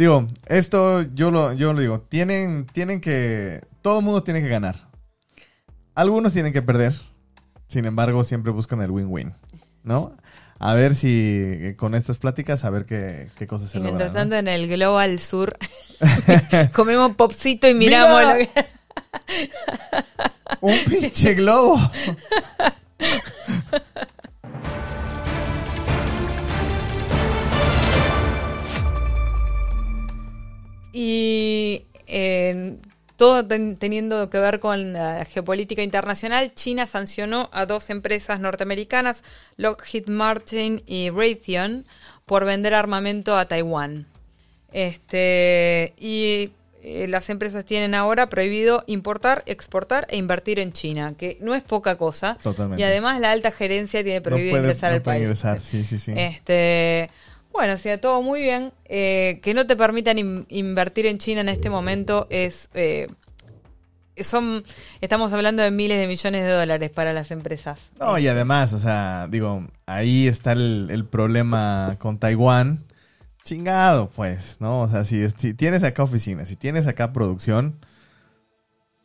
Digo, 0.00 0.26
esto 0.46 1.02
yo 1.12 1.30
lo, 1.30 1.52
yo 1.52 1.74
lo 1.74 1.80
digo. 1.82 2.00
Tienen, 2.00 2.64
tienen 2.72 3.02
que. 3.02 3.60
Todo 3.82 3.98
el 3.98 4.04
mundo 4.06 4.22
tiene 4.22 4.40
que 4.40 4.48
ganar. 4.48 4.88
Algunos 5.94 6.32
tienen 6.32 6.54
que 6.54 6.62
perder. 6.62 6.94
Sin 7.66 7.84
embargo, 7.84 8.24
siempre 8.24 8.50
buscan 8.50 8.80
el 8.80 8.90
win-win. 8.90 9.34
¿No? 9.82 10.16
A 10.58 10.72
ver 10.72 10.94
si 10.94 11.08
eh, 11.10 11.74
con 11.76 11.94
estas 11.94 12.16
pláticas, 12.16 12.64
a 12.64 12.70
ver 12.70 12.86
qué, 12.86 13.28
qué 13.36 13.46
cosas 13.46 13.68
se 13.70 13.76
Y 13.76 13.82
mientras 13.82 14.08
logran. 14.08 14.28
¿no? 14.30 14.36
tanto, 14.36 14.50
en 14.50 14.54
el 14.62 14.68
Global 14.68 15.18
Sur, 15.18 15.58
comemos 16.72 17.14
popcito 17.16 17.68
y 17.68 17.74
miramos 17.74 18.22
Mira. 18.22 18.32
lo 18.32 18.38
que- 18.38 18.66
¡Un 20.62 20.78
pinche 20.88 21.34
globo! 21.34 21.78
Y 30.92 31.84
eh, 32.06 32.76
todo 33.16 33.46
ten- 33.46 33.76
teniendo 33.76 34.30
que 34.30 34.38
ver 34.40 34.60
con 34.60 34.92
la 34.92 35.24
geopolítica 35.24 35.82
internacional, 35.82 36.52
China 36.54 36.86
sancionó 36.86 37.48
a 37.52 37.66
dos 37.66 37.90
empresas 37.90 38.40
norteamericanas, 38.40 39.22
Lockheed 39.56 40.08
Martin 40.08 40.82
y 40.86 41.10
Raytheon, 41.10 41.84
por 42.26 42.44
vender 42.44 42.74
armamento 42.74 43.36
a 43.36 43.46
Taiwán. 43.46 44.06
Este, 44.72 45.92
y 45.98 46.50
eh, 46.82 47.06
las 47.08 47.28
empresas 47.28 47.64
tienen 47.64 47.94
ahora 47.94 48.28
prohibido 48.28 48.84
importar, 48.86 49.42
exportar 49.46 50.06
e 50.10 50.16
invertir 50.16 50.58
en 50.58 50.72
China, 50.72 51.14
que 51.18 51.36
no 51.40 51.54
es 51.54 51.62
poca 51.62 51.96
cosa. 51.98 52.38
Totalmente. 52.42 52.80
Y 52.80 52.84
además 52.84 53.20
la 53.20 53.32
alta 53.32 53.50
gerencia 53.50 54.02
tiene 54.02 54.20
No 54.20 54.24
prohibido 54.24 54.52
puede- 54.52 54.62
ingresar 54.62 54.90
no 54.92 54.96
al 54.96 55.02
puede 55.02 55.16
país. 55.18 55.22
ingresar, 55.24 55.62
sí, 55.62 55.84
sí, 55.84 55.98
sí. 55.98 56.12
Este, 56.16 57.10
Bueno, 57.52 57.74
o 57.74 57.78
sea, 57.78 58.00
todo 58.00 58.22
muy 58.22 58.40
bien. 58.42 58.72
Eh, 58.86 59.40
que 59.42 59.54
no 59.54 59.66
te 59.66 59.76
permitan 59.76 60.18
in- 60.18 60.46
invertir 60.48 61.06
en 61.06 61.18
China 61.18 61.40
en 61.40 61.48
este 61.48 61.70
momento 61.70 62.26
es... 62.30 62.70
eh, 62.74 63.06
son, 64.16 64.64
estamos 65.00 65.32
hablando 65.32 65.62
de 65.62 65.70
miles 65.70 65.98
de 65.98 66.06
millones 66.06 66.44
de 66.44 66.50
dólares 66.50 66.90
para 66.90 67.12
las 67.12 67.30
empresas. 67.30 67.78
No, 67.98 68.18
y 68.18 68.28
además, 68.28 68.72
o 68.74 68.78
sea, 68.78 69.26
digo, 69.30 69.66
ahí 69.86 70.28
está 70.28 70.52
el, 70.52 70.88
el 70.90 71.06
problema 71.06 71.96
con 71.98 72.18
Taiwán. 72.18 72.84
Chingado, 73.44 74.10
pues, 74.10 74.58
¿no? 74.60 74.82
O 74.82 74.88
sea, 74.88 75.04
si, 75.06 75.28
si 75.30 75.54
tienes 75.54 75.82
acá 75.84 76.02
oficina, 76.02 76.44
si 76.44 76.56
tienes 76.56 76.86
acá 76.86 77.12
producción, 77.14 77.78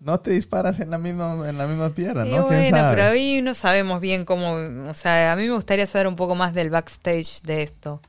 no 0.01 0.19
te 0.19 0.31
disparas 0.31 0.81
en 0.81 0.89
la 0.89 0.97
misma, 0.97 1.47
en 1.47 1.57
la 1.57 1.65
misma 1.67 1.89
piedra, 1.91 2.25
¿no? 2.25 2.45
¿Quién 2.47 2.59
bueno, 2.59 2.77
sabe? 2.77 2.95
pero 2.97 3.07
ahí 3.09 3.41
no 3.41 3.55
sabemos 3.55 4.01
bien 4.01 4.25
cómo, 4.25 4.55
o 4.89 4.93
sea, 4.93 5.31
a 5.31 5.35
mí 5.37 5.43
me 5.47 5.53
gustaría 5.55 5.87
saber 5.87 6.07
un 6.07 6.17
poco 6.17 6.35
más 6.35 6.53
del 6.53 6.69
backstage 6.69 7.41
de 7.43 7.63
esto, 7.63 8.01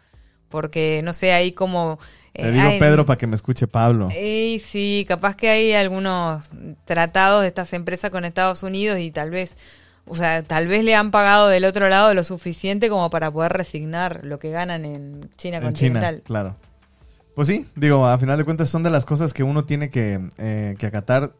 porque 0.56 1.02
no 1.04 1.12
sé 1.12 1.32
ahí 1.34 1.52
cómo... 1.52 1.98
Te 2.32 2.48
eh, 2.48 2.50
digo 2.52 2.66
hay- 2.68 2.78
Pedro 2.78 3.04
para 3.04 3.18
que 3.18 3.26
me 3.26 3.34
escuche 3.36 3.66
Pablo. 3.66 4.08
Y 4.10 4.62
sí, 4.64 5.04
capaz 5.06 5.36
que 5.36 5.50
hay 5.50 5.74
algunos 5.74 6.50
tratados 6.86 7.42
de 7.42 7.48
estas 7.48 7.74
empresas 7.74 8.10
con 8.10 8.24
Estados 8.24 8.62
Unidos 8.62 8.98
y 8.98 9.10
tal 9.10 9.28
vez, 9.28 9.58
o 10.06 10.14
sea, 10.14 10.42
tal 10.42 10.66
vez 10.66 10.82
le 10.82 10.94
han 10.94 11.10
pagado 11.10 11.48
del 11.48 11.66
otro 11.66 11.90
lado 11.90 12.14
lo 12.14 12.24
suficiente 12.24 12.88
como 12.88 13.10
para 13.10 13.30
poder 13.30 13.52
resignar 13.52 14.20
lo 14.24 14.38
que 14.38 14.50
ganan 14.50 14.86
en 14.86 15.28
China 15.36 15.58
En 15.58 15.64
continental. 15.64 16.14
China, 16.14 16.24
claro. 16.24 16.56
Pues 17.34 17.48
sí, 17.48 17.66
digo, 17.74 18.06
a 18.06 18.16
final 18.16 18.38
de 18.38 18.44
cuentas 18.44 18.70
son 18.70 18.82
de 18.82 18.88
las 18.88 19.04
cosas 19.04 19.34
que 19.34 19.42
uno 19.42 19.64
tiene 19.66 19.90
que, 19.90 20.26
eh, 20.38 20.74
que 20.78 20.86
acatar. 20.86 21.34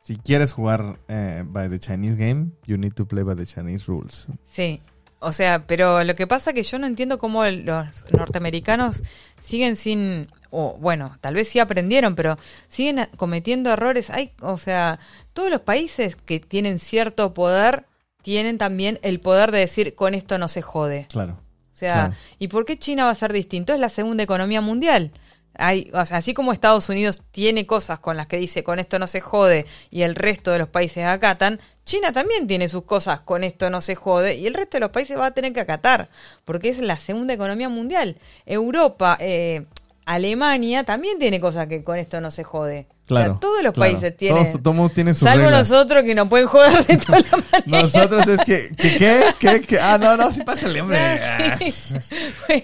Si 0.00 0.16
quieres 0.18 0.52
jugar 0.52 0.98
eh, 1.08 1.42
by 1.46 1.70
the 1.70 1.78
Chinese 1.80 2.16
game, 2.16 2.50
you 2.66 2.76
need 2.76 2.92
to 2.92 3.06
play 3.06 3.24
by 3.24 3.34
the 3.34 3.46
Chinese 3.46 3.86
rules. 3.86 4.28
Sí, 4.42 4.80
o 5.20 5.32
sea, 5.32 5.66
pero 5.66 6.04
lo 6.04 6.14
que 6.14 6.26
pasa 6.26 6.52
que 6.52 6.62
yo 6.62 6.78
no 6.78 6.86
entiendo 6.86 7.18
cómo 7.18 7.44
los 7.44 8.04
norteamericanos 8.12 9.02
siguen 9.40 9.76
sin, 9.76 10.28
o 10.50 10.76
bueno, 10.78 11.16
tal 11.20 11.34
vez 11.34 11.48
sí 11.48 11.58
aprendieron, 11.58 12.14
pero 12.14 12.38
siguen 12.68 13.08
cometiendo 13.16 13.70
errores. 13.70 14.10
Hay, 14.10 14.32
o 14.40 14.58
sea, 14.58 14.98
todos 15.32 15.50
los 15.50 15.60
países 15.60 16.16
que 16.16 16.40
tienen 16.40 16.78
cierto 16.78 17.34
poder 17.34 17.86
tienen 18.22 18.58
también 18.58 18.98
el 19.02 19.20
poder 19.20 19.50
de 19.50 19.58
decir 19.58 19.94
con 19.94 20.14
esto 20.14 20.38
no 20.38 20.48
se 20.48 20.62
jode. 20.62 21.06
Claro. 21.10 21.38
O 21.72 21.76
sea, 21.78 21.92
Claro. 21.92 22.14
¿y 22.38 22.48
por 22.48 22.64
qué 22.64 22.78
China 22.78 23.04
va 23.04 23.10
a 23.10 23.14
ser 23.14 23.32
distinto? 23.32 23.72
Es 23.72 23.80
la 23.80 23.88
segunda 23.88 24.22
economía 24.24 24.60
mundial. 24.60 25.12
Hay, 25.58 25.90
o 25.92 26.06
sea, 26.06 26.18
así 26.18 26.34
como 26.34 26.52
Estados 26.52 26.88
Unidos 26.88 27.20
tiene 27.32 27.66
cosas 27.66 27.98
con 27.98 28.16
las 28.16 28.28
que 28.28 28.38
dice 28.38 28.62
con 28.62 28.78
esto 28.78 28.98
no 28.98 29.06
se 29.06 29.20
jode 29.20 29.66
y 29.90 30.02
el 30.02 30.14
resto 30.14 30.52
de 30.52 30.58
los 30.60 30.68
países 30.68 31.04
acatan, 31.04 31.60
China 31.84 32.12
también 32.12 32.46
tiene 32.46 32.68
sus 32.68 32.84
cosas 32.84 33.20
con 33.20 33.44
esto 33.44 33.68
no 33.68 33.80
se 33.80 33.94
jode 33.94 34.36
y 34.36 34.46
el 34.46 34.54
resto 34.54 34.76
de 34.76 34.80
los 34.80 34.90
países 34.90 35.18
va 35.18 35.26
a 35.26 35.30
tener 35.32 35.52
que 35.52 35.60
acatar 35.60 36.08
porque 36.44 36.68
es 36.68 36.78
la 36.78 36.98
segunda 36.98 37.34
economía 37.34 37.68
mundial. 37.68 38.16
Europa, 38.46 39.18
eh, 39.20 39.66
Alemania 40.08 40.84
también 40.84 41.18
tiene 41.18 41.38
cosas 41.38 41.66
que 41.68 41.84
con 41.84 41.98
esto 41.98 42.18
no 42.22 42.30
se 42.30 42.42
jode. 42.42 42.86
O 42.88 43.08
sea, 43.08 43.24
Claro. 43.24 43.38
todos 43.40 43.62
los 43.62 43.72
claro. 43.74 43.92
países 43.92 44.16
tienen. 44.16 44.44
Todos, 44.44 44.62
todo 44.62 44.72
mundo 44.74 44.92
tiene 44.94 45.12
sus 45.14 45.26
salvo 45.28 45.44
reglas. 45.44 45.70
nosotros 45.70 46.02
que 46.04 46.14
nos 46.14 46.28
pueden 46.28 46.46
joder 46.46 46.86
de 46.86 46.96
todas 46.96 47.22
las 47.22 47.32
maneras. 47.32 47.66
Nosotros 47.66 48.26
es 48.28 48.40
que, 48.40 48.70
que 48.76 48.96
¿qué? 48.96 49.22
¿Qué? 49.38 49.60
¿Qué? 49.60 49.78
Ah, 49.78 49.98
no, 49.98 50.16
no, 50.16 50.32
sí 50.32 50.42
pásale, 50.44 50.80
hombre. 50.82 50.98
Ah, 50.98 51.58
sí. 51.60 51.94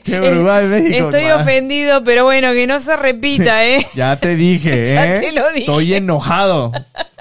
Qué 0.03 0.21
Uruguay, 0.21 0.67
México, 0.69 1.11
Estoy 1.11 1.31
ofendido, 1.33 2.03
pero 2.03 2.25
bueno, 2.25 2.53
que 2.53 2.67
no 2.67 2.81
se 2.81 2.97
repita, 2.97 3.67
¿eh? 3.67 3.87
Ya 3.95 4.17
te 4.17 4.37
dije, 4.37 4.89
Ya 4.95 5.17
¿eh? 5.17 5.21
te 5.21 5.33
lo 5.33 5.47
dije. 5.49 5.61
Estoy 5.61 5.95
enojado. 5.95 6.73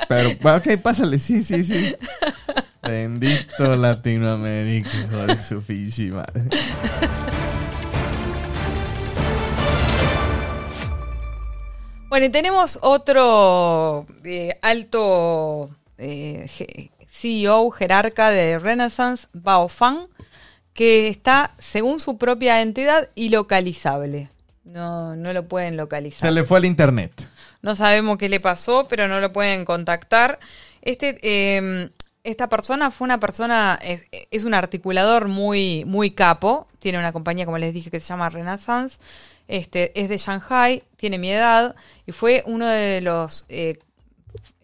Pero, 0.08 0.30
ok, 0.58 0.77
pásale, 0.82 1.20
sí, 1.20 1.44
sí, 1.44 1.63
sí. 1.65 1.96
Bendito 2.82 3.75
Latinoamérica, 3.75 4.89
hijo 5.10 5.25
de 5.27 5.44
su 5.44 5.62
fichi 5.62 6.12
madre. 6.12 6.44
Bueno, 12.13 12.27
y 12.27 12.29
tenemos 12.29 12.77
otro 12.84 14.05
eh, 14.24 14.60
alto 14.62 15.72
eh, 15.98 16.48
CEO, 17.08 17.72
jerarca 17.72 18.29
de 18.29 18.60
Renaissance, 18.60 19.25
Bao 19.34 19.67
Fan, 19.67 20.05
que 20.74 21.08
está, 21.08 21.55
según 21.58 22.00
su 22.00 22.20
propia 22.20 22.62
entidad, 22.62 23.10
ilocalizable. 23.15 24.29
No, 24.63 25.15
no 25.15 25.34
lo 25.34 25.48
pueden 25.48 25.75
localizar. 25.75 26.29
Se 26.29 26.32
le 26.32 26.43
fue 26.43 26.60
al 26.60 26.65
internet. 26.65 27.27
No 27.63 27.75
sabemos 27.75 28.20
qué 28.20 28.29
le 28.29 28.39
pasó, 28.39 28.88
pero 28.88 29.08
no 29.08 29.20
lo 29.20 29.34
pueden 29.34 29.65
contactar. 29.65 30.38
Este, 30.84 31.17
eh, 31.24 31.89
esta 32.24 32.48
persona 32.48 32.91
fue 32.91 33.05
una 33.05 33.20
persona, 33.20 33.79
es, 33.82 34.05
es 34.29 34.43
un 34.43 34.53
articulador 34.53 35.29
muy, 35.29 35.84
muy 35.86 36.12
capo. 36.12 36.67
Tiene 36.77 37.00
una 37.00 37.12
compañía, 37.12 37.46
como 37.46 37.58
les 37.58 37.74
dije, 37.74 37.89
que 37.89 38.00
se 38.00 38.05
llama 38.05 38.29
Renaissance. 38.29 39.00
Este, 39.47 39.91
es 40.00 40.09
de 40.09 40.17
Shanghai, 40.17 40.83
tiene 40.95 41.17
mi 41.17 41.29
edad 41.31 41.75
y 42.05 42.12
fue 42.12 42.43
uno 42.45 42.65
de 42.67 43.01
los 43.01 43.45
eh, 43.50 43.77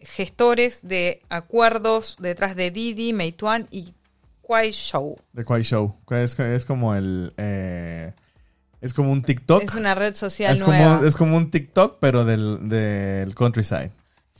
gestores 0.00 0.80
de 0.82 1.22
acuerdos 1.28 2.16
detrás 2.18 2.56
de 2.56 2.70
Didi, 2.70 3.12
Meituan 3.12 3.68
y 3.70 3.92
Kuaishou. 4.42 5.16
The 5.34 5.44
Quai 5.44 5.62
Show. 5.62 5.94
Es, 6.10 6.38
es 6.38 6.64
como 6.64 6.94
el. 6.94 7.32
eh, 7.36 8.12
es 8.80 8.94
como 8.94 9.12
un 9.12 9.22
TikTok. 9.22 9.62
Es 9.62 9.74
una 9.74 9.94
red 9.94 10.14
social 10.14 10.56
Es 10.56 10.66
nueva. 10.66 10.96
como, 10.96 11.06
es 11.06 11.14
como 11.14 11.36
un 11.36 11.50
TikTok, 11.50 11.98
pero 12.00 12.24
del, 12.24 12.68
del 12.68 13.34
countryside. 13.34 13.90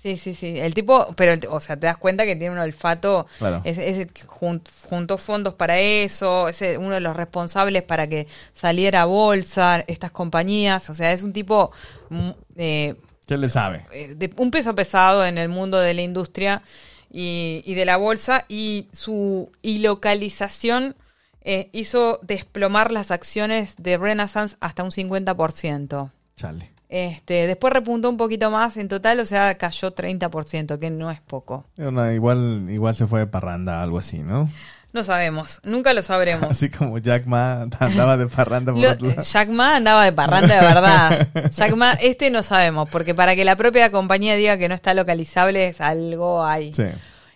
Sí, 0.02 0.16
sí, 0.16 0.35
sí. 0.35 0.59
El 0.59 0.73
tipo, 0.73 1.09
pero, 1.14 1.33
el- 1.33 1.47
o 1.50 1.61
sea, 1.61 1.76
te 1.76 1.87
das 1.87 1.99
cuenta 1.99 2.25
que 2.25 2.35
tiene 2.35 2.54
un 2.54 2.61
olfato. 2.61 3.26
Claro. 3.38 3.61
Es, 3.64 3.76
es 3.76 3.99
el 3.99 4.07
que 4.12 4.23
jun- 4.26 4.62
juntó 4.88 5.19
fondos 5.19 5.54
para 5.54 5.78
eso. 5.78 6.49
Es 6.49 6.62
uno 6.78 6.95
de 6.95 7.00
los 7.00 7.14
responsables 7.14 7.83
para 7.83 8.07
que 8.09 8.26
saliera 8.54 9.02
a 9.02 9.04
bolsa 9.04 9.85
estas 9.87 10.11
compañías. 10.11 10.88
O 10.88 10.95
sea, 10.95 11.12
es 11.12 11.23
un 11.23 11.33
tipo 11.35 11.71
mm, 12.09 12.30
eh, 12.57 12.95
¿Qué 13.26 13.37
le 13.37 13.49
sabe? 13.50 13.85
eh, 13.92 14.14
de 14.16 14.33
un 14.38 14.50
peso 14.50 14.75
pesado 14.75 15.25
en 15.26 15.37
el 15.37 15.50
mundo 15.50 15.78
de 15.78 15.92
la 15.92 16.00
industria 16.00 16.62
y, 17.11 17.62
y 17.66 17.75
de 17.75 17.85
la 17.85 17.99
bolsa. 17.99 18.47
Y 18.49 18.88
su 18.95 19.52
ilocalización 19.61 20.97
eh, 21.42 21.69
hizo 21.73 22.21
desplomar 22.23 22.90
las 22.90 23.11
acciones 23.11 23.75
de 23.78 23.99
Renaissance 23.99 24.57
hasta 24.61 24.83
un 24.83 24.90
50%. 24.92 26.11
Chale. 26.37 26.71
Este, 26.92 27.47
después 27.47 27.73
repuntó 27.73 28.11
un 28.11 28.16
poquito 28.16 28.50
más, 28.50 28.76
en 28.76 28.88
total, 28.88 29.20
o 29.20 29.26
sea, 29.26 29.56
cayó 29.56 29.94
30%, 29.94 30.78
que 30.80 30.90
no 30.90 31.11
es 31.12 31.20
poco. 31.20 31.64
Una- 31.78 32.12
igual, 32.12 32.66
igual 32.68 32.97
se 32.97 33.06
fue 33.06 33.20
de 33.20 33.26
parranda, 33.28 33.80
algo 33.80 33.99
así, 33.99 34.18
¿no? 34.18 34.50
No 34.92 35.04
sabemos, 35.04 35.61
nunca 35.62 35.94
lo 35.94 36.02
sabremos. 36.02 36.42
Así 36.50 36.68
como 36.68 36.99
Jack 36.99 37.25
Ma 37.26 37.62
andaba 37.78 38.16
de 38.16 38.26
parranda 38.26 38.73
por 38.73 38.82
Lo- 38.82 38.90
otro 38.90 39.06
lado. 39.06 39.23
Jack 39.23 39.49
Ma 39.50 39.76
andaba 39.76 40.04
de 40.04 40.12
parranda 40.12 40.52
de 40.56 40.61
verdad. 40.66 41.28
Jack 41.52 41.76
Ma, 41.76 41.92
este 41.92 42.28
no 42.30 42.42
sabemos, 42.42 42.88
porque 42.90 43.14
para 43.14 43.37
que 43.37 43.44
la 43.44 43.54
propia 43.54 43.92
compañía 43.92 44.35
diga 44.35 44.59
que 44.59 44.68
no 44.68 44.75
está 44.75 44.92
localizable 44.92 45.68
es 45.68 45.80
algo 45.80 46.44
ahí. 46.44 46.75
Sí. 46.75 46.87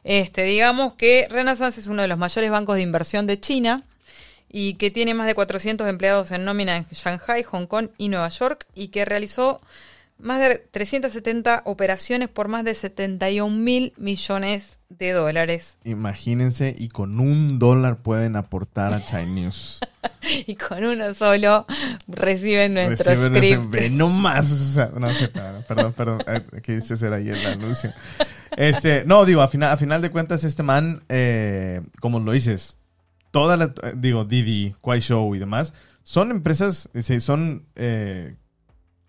Este, 0.02 0.42
digamos 0.42 0.94
que 0.94 1.28
Renaissance 1.30 1.78
es 1.80 1.86
uno 1.86 2.02
de 2.02 2.08
los 2.08 2.18
mayores 2.18 2.50
bancos 2.50 2.74
de 2.74 2.82
inversión 2.82 3.28
de 3.28 3.38
China 3.38 3.84
y 4.56 4.74
que 4.74 4.92
tiene 4.92 5.14
más 5.14 5.26
de 5.26 5.34
400 5.34 5.88
empleados 5.88 6.30
en 6.30 6.44
nómina 6.44 6.76
en 6.76 6.86
Shanghai, 6.92 7.42
Hong 7.42 7.66
Kong 7.66 7.88
y 7.98 8.08
Nueva 8.08 8.28
York 8.28 8.68
y 8.72 8.88
que 8.88 9.04
realizó 9.04 9.60
más 10.16 10.38
de 10.38 10.58
370 10.70 11.62
operaciones 11.64 12.28
por 12.28 12.46
más 12.46 12.62
de 12.62 12.76
71 12.76 13.52
mil 13.52 13.92
millones 13.96 14.78
de 14.90 15.10
dólares 15.10 15.76
Imagínense, 15.82 16.72
y 16.78 16.88
con 16.88 17.18
un 17.18 17.58
dólar 17.58 17.96
pueden 17.96 18.36
aportar 18.36 18.94
a 18.94 19.04
China 19.04 19.24
News. 19.24 19.80
y 20.46 20.54
con 20.54 20.84
uno 20.84 21.12
solo 21.14 21.66
reciben 22.06 22.74
nuestro 22.74 23.10
Reciben 23.10 23.34
ese- 23.34 23.56
script. 23.56 23.74
O 24.38 24.42
sea, 24.44 24.92
no 24.96 25.12
sé, 25.12 25.30
perdón, 25.66 25.92
perdón, 25.94 26.22
eh, 26.28 26.60
Quise 26.62 26.94
hacer 26.94 27.12
ahí 27.12 27.28
el 27.28 27.44
anuncio. 27.44 27.92
Este, 28.56 29.04
no, 29.04 29.24
digo, 29.24 29.42
a 29.42 29.48
final, 29.48 29.72
a 29.72 29.76
final 29.76 30.00
de 30.00 30.12
cuentas, 30.12 30.44
este 30.44 30.62
man, 30.62 31.02
eh, 31.08 31.80
como 32.00 32.20
lo 32.20 32.30
dices, 32.30 32.78
toda 33.34 33.56
la, 33.56 33.64
eh, 33.82 33.92
digo, 33.96 34.24
Didi, 34.24 34.76
Quai 34.80 35.00
Show 35.00 35.34
y 35.34 35.40
demás, 35.40 35.74
son 36.04 36.30
empresas, 36.30 36.88
sí, 37.00 37.18
son 37.20 37.66
eh, 37.74 38.36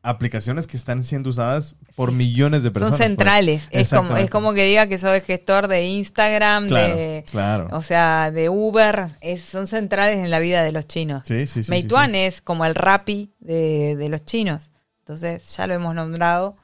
aplicaciones 0.02 0.66
que 0.66 0.78
están 0.78 1.04
siendo 1.04 1.30
usadas 1.30 1.76
por 1.96 2.12
millones 2.12 2.64
de 2.64 2.70
Son 2.70 2.74
personas. 2.74 2.98
pues. 2.98 3.08
centrales. 3.08 3.68
Es 3.70 3.92
como, 3.92 4.18
es 4.18 4.30
como 4.32 4.54
que 4.56 4.66
diga 4.66 4.88
que 4.88 4.98
soy 4.98 5.22
gestor 5.22 5.68
de 5.68 5.86
Instagram, 5.86 6.68
Claro, 6.68 6.96
de, 6.96 7.24
claro. 7.30 7.68
o 7.72 7.84
sea, 7.84 8.32
de 8.32 8.50
Uber. 8.50 9.10
Es, 9.22 9.44
son 9.44 9.68
centrales 9.68 10.18
en 10.18 10.32
la 10.32 10.40
vida 10.40 10.64
de 10.64 10.72
los 10.72 10.88
chinos. 10.88 11.22
Sí, 11.28 11.46
sí, 11.46 11.62
sí. 11.62 11.70
Meituan 11.70 12.16
es 12.16 12.42
como 12.42 12.66
el 12.66 12.74
Rappi 12.74 13.32
de, 13.40 13.96
de 13.96 14.10
los 14.10 14.26
chinos. 14.26 14.72
Entonces, 15.02 15.56
ya 15.56 15.68
lo 15.68 15.76
hemos 15.76 15.94
nombrado. 15.94 16.56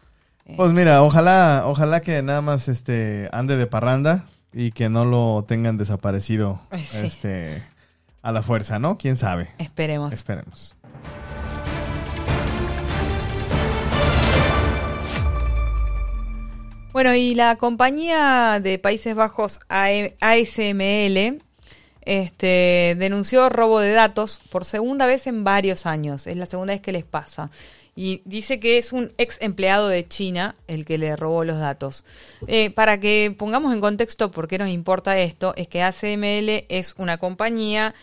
Pues 0.57 0.71
mira, 0.71 1.03
ojalá, 1.03 1.63
ojalá 1.65 2.01
que 2.01 2.23
nada 2.23 2.41
más 2.41 2.67
este 2.67 3.29
ande 3.31 3.55
de 3.55 3.67
parranda 3.67 4.25
y 4.53 4.71
que 4.71 4.89
no 4.89 5.05
lo 5.05 5.43
tengan 5.47 5.77
desaparecido 5.77 6.61
sí. 6.75 7.05
este 7.05 7.63
a 8.21 8.31
la 8.31 8.43
fuerza, 8.43 8.79
¿no? 8.79 8.97
¿Quién 8.97 9.17
sabe? 9.17 9.49
Esperemos. 9.57 10.13
Esperemos. 10.13 10.75
Bueno, 16.93 17.15
y 17.15 17.35
la 17.35 17.55
compañía 17.55 18.59
de 18.61 18.77
Países 18.77 19.15
Bajos 19.15 19.61
ASML 19.69 21.41
este, 22.01 22.95
denunció 22.99 23.47
robo 23.49 23.79
de 23.79 23.93
datos 23.93 24.41
por 24.49 24.65
segunda 24.65 25.05
vez 25.05 25.25
en 25.25 25.45
varios 25.45 25.85
años. 25.85 26.27
Es 26.27 26.35
la 26.35 26.45
segunda 26.45 26.73
vez 26.73 26.81
que 26.81 26.91
les 26.91 27.05
pasa. 27.05 27.49
Y 27.95 28.21
dice 28.25 28.59
que 28.59 28.77
es 28.77 28.93
un 28.93 29.11
ex 29.17 29.37
empleado 29.41 29.87
de 29.89 30.07
China 30.07 30.55
el 30.67 30.85
que 30.85 30.97
le 30.97 31.15
robó 31.17 31.43
los 31.43 31.59
datos. 31.59 32.05
Eh, 32.47 32.69
para 32.69 32.99
que 32.99 33.35
pongamos 33.37 33.73
en 33.73 33.81
contexto 33.81 34.31
por 34.31 34.47
qué 34.47 34.57
nos 34.57 34.69
importa 34.69 35.19
esto, 35.19 35.53
es 35.57 35.67
que 35.67 35.83
ACML 35.83 36.65
es 36.69 36.95
una 36.97 37.17
compañía 37.17 37.93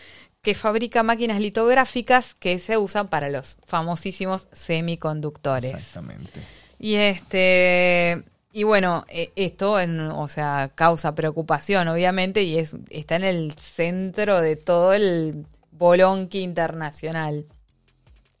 que 0.41 0.53
fabrica 0.55 1.03
máquinas 1.03 1.39
litográficas 1.39 2.33
que 2.35 2.59
se 2.59 2.77
usan 2.77 3.07
para 3.09 3.29
los 3.29 3.57
famosísimos 3.65 4.47
semiconductores. 4.53 5.73
Exactamente. 5.73 6.39
Y 6.77 6.95
este 6.95 8.23
y 8.51 8.63
bueno, 8.63 9.05
eh, 9.09 9.31
esto 9.35 9.79
en- 9.79 9.99
o 9.99 10.27
sea, 10.27 10.71
causa 10.73 11.13
preocupación 11.13 11.87
obviamente 11.87 12.43
y 12.43 12.57
es 12.57 12.75
está 12.89 13.15
en 13.15 13.23
el 13.23 13.53
centro 13.53 14.39
de 14.41 14.55
todo 14.55 14.93
el 14.93 15.45
bolonqui 15.71 16.39
internacional. 16.39 17.45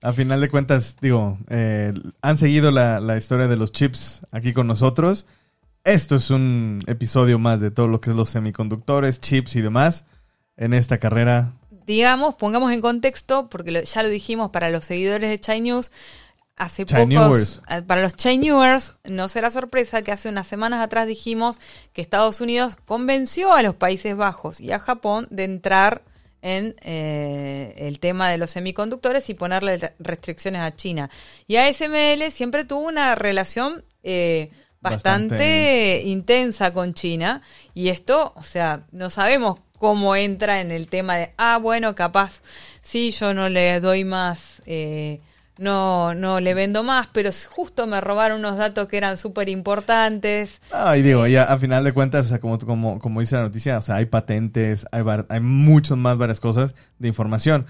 A 0.01 0.13
final 0.13 0.39
de 0.39 0.49
cuentas, 0.49 0.95
digo, 1.01 1.37
eh, 1.49 1.93
han 2.21 2.37
seguido 2.37 2.71
la, 2.71 2.99
la 3.01 3.17
historia 3.17 3.47
de 3.47 3.57
los 3.57 3.71
chips 3.71 4.21
aquí 4.31 4.53
con 4.53 4.65
nosotros. 4.67 5.25
Esto 5.83 6.15
es 6.15 6.29
un 6.29 6.81
episodio 6.87 7.37
más 7.39 7.59
de 7.61 7.71
todo 7.71 7.87
lo 7.87 7.99
que 7.99 8.11
es 8.11 8.15
los 8.15 8.29
semiconductores, 8.29 9.19
chips 9.19 9.55
y 9.55 9.61
demás 9.61 10.05
en 10.57 10.73
esta 10.73 10.97
carrera. 10.97 11.53
digamos, 11.85 12.35
pongamos 12.35 12.71
en 12.71 12.81
contexto, 12.81 13.49
porque 13.49 13.71
lo- 13.71 13.81
ya 13.81 14.03
lo 14.03 14.09
dijimos 14.09 14.51
para 14.51 14.69
los 14.69 14.85
seguidores 14.85 15.27
de 15.31 15.39
Chai 15.39 15.59
News, 15.61 15.91
hace 16.55 16.85
Chinewers. 16.85 17.61
pocos, 17.61 17.61
eh, 17.71 17.81
para 17.81 18.03
los 18.03 18.15
Chai 18.15 18.37
Newers, 18.37 18.97
no 19.09 19.27
será 19.27 19.49
sorpresa 19.49 20.03
que 20.03 20.11
hace 20.11 20.29
unas 20.29 20.45
semanas 20.45 20.81
atrás 20.83 21.07
dijimos 21.07 21.57
que 21.91 22.01
Estados 22.03 22.41
Unidos 22.41 22.77
convenció 22.85 23.53
a 23.53 23.63
los 23.63 23.73
Países 23.73 24.15
Bajos 24.15 24.59
y 24.61 24.71
a 24.71 24.79
Japón 24.79 25.27
de 25.31 25.45
entrar 25.45 26.03
en 26.41 26.75
eh, 26.81 27.73
el 27.77 27.99
tema 27.99 28.29
de 28.29 28.37
los 28.37 28.51
semiconductores 28.51 29.29
y 29.29 29.33
ponerle 29.33 29.77
re- 29.77 29.93
restricciones 29.99 30.61
a 30.61 30.75
China. 30.75 31.09
Y 31.47 31.57
ASML 31.57 32.31
siempre 32.31 32.63
tuvo 32.65 32.87
una 32.87 33.15
relación 33.15 33.83
eh, 34.03 34.49
bastante, 34.81 35.35
Bastante. 35.35 36.01
intensa 36.05 36.73
con 36.73 36.93
China 36.93 37.41
y 37.73 37.89
esto, 37.89 38.33
o 38.35 38.43
sea, 38.43 38.85
no 38.91 39.09
sabemos 39.09 39.59
cómo 39.77 40.15
entra 40.15 40.61
en 40.61 40.71
el 40.71 40.87
tema 40.87 41.17
de, 41.17 41.31
ah, 41.37 41.57
bueno, 41.57 41.95
capaz, 41.95 42.41
sí, 42.81 43.11
yo 43.11 43.33
no 43.33 43.49
le 43.49 43.79
doy 43.79 44.03
más, 44.05 44.61
eh, 44.65 45.19
no, 45.59 46.15
no 46.15 46.39
le 46.39 46.53
vendo 46.55 46.83
más, 46.83 47.07
pero 47.11 47.29
justo 47.49 47.85
me 47.85 48.01
robaron 48.01 48.39
unos 48.39 48.57
datos 48.57 48.87
que 48.87 48.97
eran 48.97 49.17
súper 49.17 49.49
importantes. 49.49 50.61
Ah, 50.71 50.97
y 50.97 51.01
digo, 51.01 51.27
ya 51.27 51.43
a 51.43 51.57
final 51.57 51.83
de 51.83 51.91
cuentas, 51.93 52.25
o 52.25 52.29
sea, 52.29 52.39
como, 52.39 52.57
como, 52.59 52.97
como 52.99 53.19
dice 53.19 53.35
la 53.35 53.43
noticia, 53.43 53.77
o 53.77 53.81
sea, 53.81 53.95
hay 53.95 54.05
patentes, 54.07 54.85
hay, 54.91 55.03
hay 55.29 55.39
muchas 55.39 55.97
más 55.97 56.17
varias 56.17 56.39
cosas 56.39 56.73
de 56.97 57.07
información. 57.07 57.65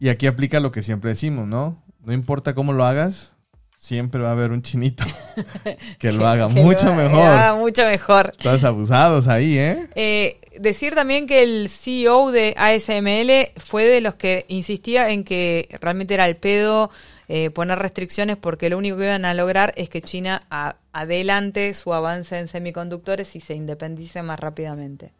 Y 0.00 0.08
aquí 0.08 0.26
aplica 0.26 0.58
lo 0.58 0.72
que 0.72 0.82
siempre 0.82 1.10
decimos, 1.10 1.46
¿no? 1.46 1.82
No 2.04 2.12
importa 2.12 2.54
cómo 2.54 2.72
lo 2.72 2.84
hagas, 2.84 3.34
siempre 3.76 4.20
va 4.22 4.30
a 4.30 4.32
haber 4.32 4.50
un 4.50 4.62
chinito 4.62 5.04
que 5.98 6.12
lo 6.12 6.26
haga 6.26 6.48
Que 6.48 6.54
mucho 6.62 6.86
lo- 6.86 6.94
mejor. 6.94 7.56
mucho 7.58 7.84
mejor. 7.86 8.32
Estás 8.36 8.64
abusados 8.64 9.28
ahí, 9.28 9.58
¿eh? 9.58 9.86
Eh, 9.94 10.40
decir 10.58 10.94
también 10.94 11.26
que 11.26 11.42
el 11.42 11.68
CEO 11.68 12.30
de 12.32 12.54
ASML 12.56 13.52
fue 13.60 13.84
de 13.84 14.00
los 14.00 14.14
que 14.14 14.46
insistía 14.48 15.10
en 15.10 15.24
que 15.24 15.68
realmente 15.80 16.14
era 16.14 16.26
el 16.26 16.36
pedo 16.36 16.90
eh, 17.28 17.50
poner 17.50 17.78
restricciones 17.78 18.36
porque 18.36 18.68
lo 18.70 18.76
único 18.78 18.96
que 18.98 19.04
iban 19.04 19.24
a 19.24 19.34
lograr 19.34 19.72
es 19.76 19.88
que 19.88 20.02
China 20.02 20.42
a- 20.50 20.76
adelante 20.92 21.72
su 21.74 21.94
avance 21.94 22.38
en 22.38 22.48
semiconductores 22.48 23.34
y 23.36 23.40
se 23.40 23.54
independice 23.54 24.22
más 24.22 24.38
rápidamente. 24.40 25.12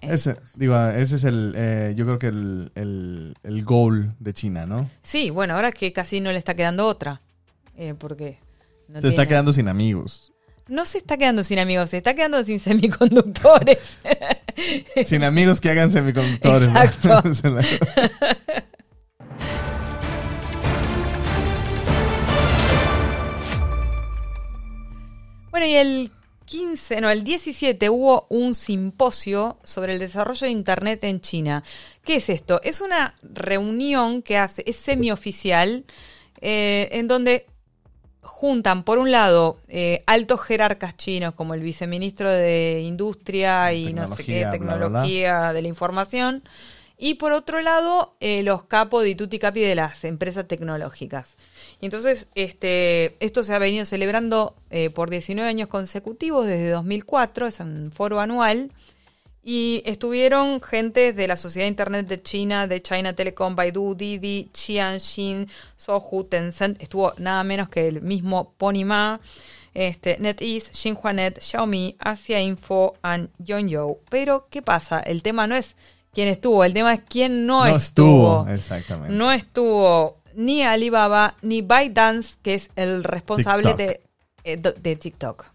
Eh, 0.00 0.08
Ese, 0.12 0.36
digo, 0.54 0.76
ese 0.90 1.16
es 1.16 1.24
el, 1.24 1.54
eh, 1.56 1.92
yo 1.96 2.04
creo 2.06 2.18
que 2.20 2.28
el, 2.28 2.70
el, 2.76 3.34
el 3.42 3.64
goal 3.64 4.14
de 4.20 4.32
China, 4.32 4.64
¿no? 4.66 4.88
Sí, 5.02 5.30
bueno, 5.30 5.54
ahora 5.54 5.72
que 5.72 5.92
casi 5.92 6.20
no 6.20 6.30
le 6.30 6.38
está 6.38 6.54
quedando 6.54 6.86
otra. 6.86 7.20
Eh, 7.76 7.94
porque 7.98 8.38
no 8.88 9.00
Se 9.00 9.08
está 9.08 9.26
quedando 9.26 9.52
sin 9.52 9.66
amigos. 9.68 10.32
No 10.68 10.84
se 10.84 10.98
está 10.98 11.16
quedando 11.16 11.42
sin 11.44 11.58
amigos, 11.58 11.90
se 11.90 11.96
está 11.96 12.14
quedando 12.14 12.44
sin 12.44 12.60
semiconductores. 12.60 13.98
Sin 15.06 15.24
amigos 15.24 15.60
que 15.60 15.70
hagan 15.70 15.90
semiconductores. 15.90 16.68
Bueno, 25.58 25.72
y 25.72 25.76
el 25.76 26.12
15, 26.44 27.00
no, 27.00 27.10
el 27.10 27.24
17 27.24 27.90
hubo 27.90 28.28
un 28.28 28.54
simposio 28.54 29.58
sobre 29.64 29.94
el 29.94 29.98
desarrollo 29.98 30.46
de 30.46 30.52
Internet 30.52 31.02
en 31.02 31.20
China. 31.20 31.64
¿Qué 32.04 32.14
es 32.14 32.28
esto? 32.28 32.60
Es 32.62 32.80
una 32.80 33.16
reunión 33.24 34.22
que 34.22 34.38
hace, 34.38 34.62
es 34.68 34.76
semioficial, 34.76 35.84
eh, 36.40 36.88
en 36.92 37.08
donde 37.08 37.46
juntan, 38.20 38.84
por 38.84 38.98
un 38.98 39.10
lado, 39.10 39.58
eh, 39.66 40.04
altos 40.06 40.42
jerarcas 40.42 40.96
chinos, 40.96 41.34
como 41.34 41.54
el 41.54 41.60
viceministro 41.60 42.30
de 42.30 42.82
Industria 42.82 43.72
y 43.72 43.92
no 43.92 44.06
sé 44.06 44.22
qué, 44.22 44.46
Tecnología, 44.52 44.52
bla, 44.60 44.76
bla, 44.76 44.88
bla. 44.88 45.00
tecnología 45.02 45.52
de 45.54 45.62
la 45.62 45.68
información, 45.68 46.44
y 46.98 47.14
por 47.14 47.30
otro 47.30 47.62
lado, 47.62 48.16
eh, 48.18 48.42
los 48.42 48.64
capos 48.64 49.04
de 49.04 49.14
tutti 49.14 49.38
de 49.38 49.74
las 49.76 50.02
empresas 50.02 50.48
tecnológicas. 50.48 51.36
Y 51.80 51.86
entonces, 51.86 52.26
este, 52.34 53.16
esto 53.24 53.44
se 53.44 53.54
ha 53.54 53.58
venido 53.60 53.86
celebrando 53.86 54.56
eh, 54.70 54.90
por 54.90 55.08
19 55.08 55.48
años 55.48 55.68
consecutivos 55.68 56.44
desde 56.46 56.70
2004, 56.70 57.46
es 57.46 57.60
un 57.60 57.92
foro 57.94 58.20
anual, 58.20 58.72
y 59.44 59.82
estuvieron 59.86 60.60
gentes 60.60 61.14
de 61.14 61.28
la 61.28 61.36
Sociedad 61.36 61.66
de 61.66 61.70
Internet 61.70 62.08
de 62.08 62.20
China, 62.20 62.66
de 62.66 62.82
China 62.82 63.14
Telecom, 63.14 63.54
Baidu, 63.54 63.94
Didi, 63.94 64.50
Qianxin, 64.52 65.48
Sohu, 65.76 66.24
Tencent, 66.24 66.82
estuvo 66.82 67.14
nada 67.16 67.44
menos 67.44 67.68
que 67.68 67.86
el 67.86 68.02
mismo 68.02 68.52
Pony 68.58 68.84
Ma, 68.84 69.20
este, 69.72 70.18
NetEase, 70.18 70.74
Xinhuanet, 70.74 71.40
Xiaomi, 71.40 71.94
Asia 72.00 72.40
Info 72.40 72.96
and 73.02 73.30
Yongyou. 73.38 74.00
Pero, 74.10 74.48
¿qué 74.50 74.60
pasa? 74.60 74.98
El 74.98 75.22
tema 75.22 75.46
no 75.46 75.54
es 75.54 75.76
quién 76.12 76.28
estuvo, 76.28 76.64
el 76.64 76.74
tema 76.74 76.94
es 76.94 77.00
quién 77.08 77.46
no, 77.46 77.66
No 77.66 77.76
estuvo. 77.76 78.40
estuvo. 78.40 78.54
Exactamente. 78.54 79.14
No 79.14 79.30
estuvo 79.32 80.18
ni 80.34 80.62
Alibaba 80.62 81.34
ni 81.42 81.62
ByteDance, 81.62 82.36
que 82.42 82.54
es 82.54 82.70
el 82.76 83.04
responsable 83.04 83.74
TikTok. 83.74 83.78
de, 83.78 84.00
eh, 84.44 84.56
de 84.56 84.96
TikTok. 84.96 85.46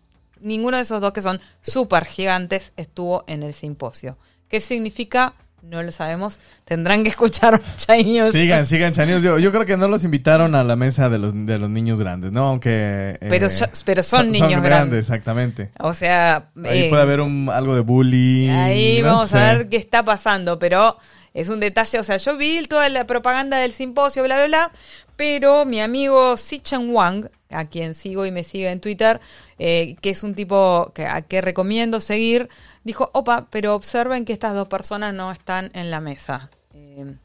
Ninguno 0.42 0.78
de 0.78 0.84
esos 0.84 1.00
dos 1.02 1.14
que 1.14 1.22
son 1.22 1.40
súper 1.62 2.06
gigantes 2.06 2.74
estuvo 2.76 3.24
en 3.28 3.44
el 3.44 3.54
simposio. 3.54 4.18
¿Qué 4.50 4.60
significa? 4.62 5.34
No 5.64 5.82
lo 5.82 5.92
sabemos. 5.92 6.40
Tendrán 6.66 7.04
que 7.04 7.10
escuchar 7.10 7.60
Chai 7.78 8.04
News. 8.04 8.32
Sigan, 8.32 8.66
sigan, 8.66 8.92
chanios. 8.94 9.24
Yo, 9.24 9.40
yo 9.40 9.52
creo 9.52 9.66
que 9.66 9.78
no 9.78 9.88
los 9.88 10.04
invitaron 10.04 10.56
a 10.56 10.64
la 10.64 10.76
mesa 10.76 11.10
de 11.10 11.18
los, 11.20 11.34
de 11.34 11.58
los 11.58 11.70
niños 11.70 12.00
grandes, 12.00 12.32
¿no? 12.34 12.46
Aunque... 12.48 13.18
eh, 13.22 13.28
Pero 13.30 13.48
yo- 13.48 13.66
pero 13.86 14.04
son 14.04 14.30
niños 14.32 14.62
grandes. 14.62 15.00
exactamente. 15.00 15.72
O 15.80 15.94
sea, 15.94 16.50
Ahí 16.66 16.84
eh, 16.84 16.90
puede 16.90 17.02
haber 17.02 17.22
un, 17.22 17.50
algo 17.50 17.76
de 17.76 17.82
bullying. 17.82 18.50
Ahí 18.50 19.00
no 19.02 19.08
vamos 19.14 19.30
sé. 19.30 19.38
a 19.40 19.54
ver 19.54 19.70
qué 19.70 19.78
está 19.78 20.04
pasando, 20.04 20.60
pero 20.60 20.98
es 21.34 21.48
un 21.50 21.60
detalle, 21.62 21.98
o 22.00 22.04
sea, 22.04 22.18
yo 22.18 22.36
vi 22.38 22.64
toda 22.68 22.90
la 22.90 23.08
propaganda 23.08 23.58
del 23.58 23.72
simposio, 23.72 24.22
bla, 24.24 24.36
bla, 24.36 24.46
bla, 24.48 24.72
pero 25.16 25.66
mi 25.66 25.80
amigo 25.82 26.38
Sichen 26.38 26.90
Wang, 26.94 27.30
a 27.50 27.66
quien 27.66 27.96
sigo 27.96 28.26
y 28.26 28.32
me 28.32 28.44
sigue 28.44 28.70
en 28.70 28.80
Twitter, 28.80 29.20
eh, 29.60 29.96
que 30.02 30.10
es 30.10 30.24
un 30.24 30.36
tipo 30.36 30.92
que, 30.94 31.06
a 31.06 31.22
que 31.22 31.42
recomiendo 31.42 32.02
seguir, 32.02 32.50
dijo, 32.84 33.10
opa, 33.14 33.48
pero 33.50 33.76
observen 33.76 34.26
que 34.26 34.34
estas 34.34 34.54
dos 34.56 34.68
personas 34.68 35.14
no 35.14 35.32
están 35.32 35.72
en 35.74 35.92
la 35.92 36.02
mesa. 36.02 36.50
Eh, 36.74 37.16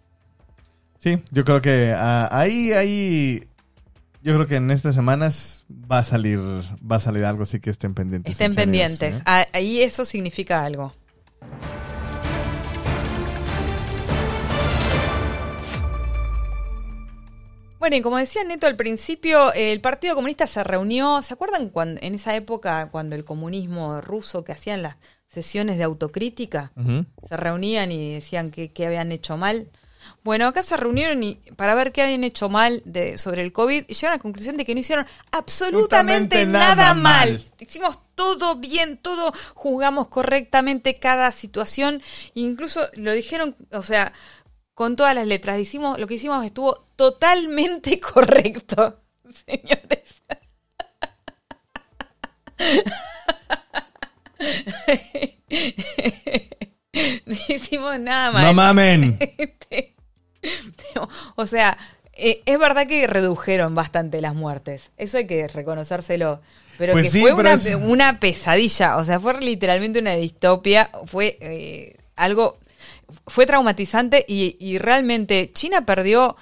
Sí, 0.98 1.22
yo 1.30 1.44
creo 1.44 1.60
que 1.60 1.94
ah, 1.96 2.28
ahí, 2.32 2.72
ahí... 2.72 3.48
Yo 4.20 4.34
creo 4.34 4.46
que 4.48 4.56
en 4.56 4.70
estas 4.72 4.96
semanas 4.96 5.64
va 5.70 6.00
a 6.00 6.04
salir, 6.04 6.40
va 6.40 6.96
a 6.96 6.98
salir 6.98 7.24
algo 7.24 7.44
así 7.44 7.60
que 7.60 7.70
estén 7.70 7.94
pendientes. 7.94 8.32
estén 8.32 8.52
pendientes. 8.52 9.14
¿eh? 9.14 9.22
Ah, 9.24 9.46
Ahí 9.52 9.80
eso 9.80 10.04
significa 10.04 10.64
algo. 10.64 10.92
Bueno, 17.78 17.94
y 17.94 18.00
como 18.00 18.18
decía 18.18 18.42
Neto 18.42 18.66
al 18.66 18.74
principio, 18.74 19.52
el 19.54 19.80
Partido 19.80 20.16
Comunista 20.16 20.48
se 20.48 20.64
reunió, 20.64 21.22
¿se 21.22 21.32
acuerdan 21.32 21.68
cuando, 21.68 22.00
en 22.02 22.16
esa 22.16 22.34
época 22.34 22.88
cuando 22.90 23.14
el 23.14 23.24
comunismo 23.24 24.00
ruso 24.00 24.42
que 24.42 24.50
hacían 24.50 24.82
las 24.82 24.96
sesiones 25.28 25.78
de 25.78 25.84
autocrítica? 25.84 26.72
Se 27.28 27.36
reunían 27.36 27.92
y 27.92 28.14
decían 28.14 28.50
que 28.50 28.86
habían 28.86 29.12
hecho 29.12 29.36
mal. 29.36 29.70
Bueno, 30.22 30.46
acá 30.46 30.62
se 30.62 30.76
reunieron 30.76 31.22
y, 31.22 31.36
para 31.56 31.74
ver 31.74 31.92
qué 31.92 32.02
habían 32.02 32.24
hecho 32.24 32.48
mal 32.48 32.82
de, 32.84 33.18
sobre 33.18 33.42
el 33.42 33.52
COVID 33.52 33.84
y 33.88 33.94
llegaron 33.94 34.14
a 34.14 34.16
la 34.16 34.22
conclusión 34.22 34.56
de 34.56 34.64
que 34.64 34.74
no 34.74 34.80
hicieron 34.80 35.06
absolutamente 35.30 36.40
Absolutamente 36.40 36.46
nada, 36.46 36.74
nada 36.74 36.94
mal. 36.94 37.32
mal. 37.32 37.44
Hicimos 37.58 37.98
todo 38.14 38.56
bien, 38.56 38.98
todo 38.98 39.32
jugamos 39.54 40.08
correctamente 40.08 40.96
cada 40.96 41.32
situación. 41.32 42.02
Incluso 42.34 42.88
lo 42.94 43.12
dijeron, 43.12 43.56
o 43.72 43.82
sea, 43.82 44.12
con 44.74 44.96
todas 44.96 45.14
las 45.14 45.26
letras. 45.26 45.58
Hicimos, 45.58 45.98
lo 45.98 46.06
que 46.06 46.14
hicimos 46.14 46.44
estuvo 46.44 46.86
totalmente 46.96 48.00
correcto, 48.12 49.00
señores. 49.46 50.22
hicimos 57.48 57.98
nada 58.00 58.30
mal. 58.32 58.44
No 58.44 58.54
mamen. 58.54 59.18
O 61.34 61.46
sea, 61.46 61.76
eh, 62.14 62.42
es 62.46 62.58
verdad 62.58 62.86
que 62.86 63.06
redujeron 63.08 63.74
bastante 63.74 64.20
las 64.20 64.34
muertes. 64.34 64.92
Eso 64.96 65.18
hay 65.18 65.26
que 65.26 65.48
reconocérselo. 65.48 66.40
Pero 66.78 66.92
Pues 66.92 67.06
que 67.06 67.10
sí, 67.12 67.20
fue 67.20 67.30
pero 67.30 67.40
una, 67.40 67.52
es- 67.54 67.74
una 67.74 68.20
pesadilla. 68.20 68.96
O 68.96 69.04
sea, 69.04 69.18
fue 69.20 69.38
literalmente 69.40 69.98
una 69.98 70.14
distopia. 70.14 70.90
Fue 71.06 71.36
eh, 71.40 71.96
algo. 72.16 72.58
Fue 73.26 73.46
traumatizante 73.46 74.24
y, 74.28 74.56
y 74.60 74.78
realmente 74.78 75.50
China 75.52 75.84
perdió 75.84 76.36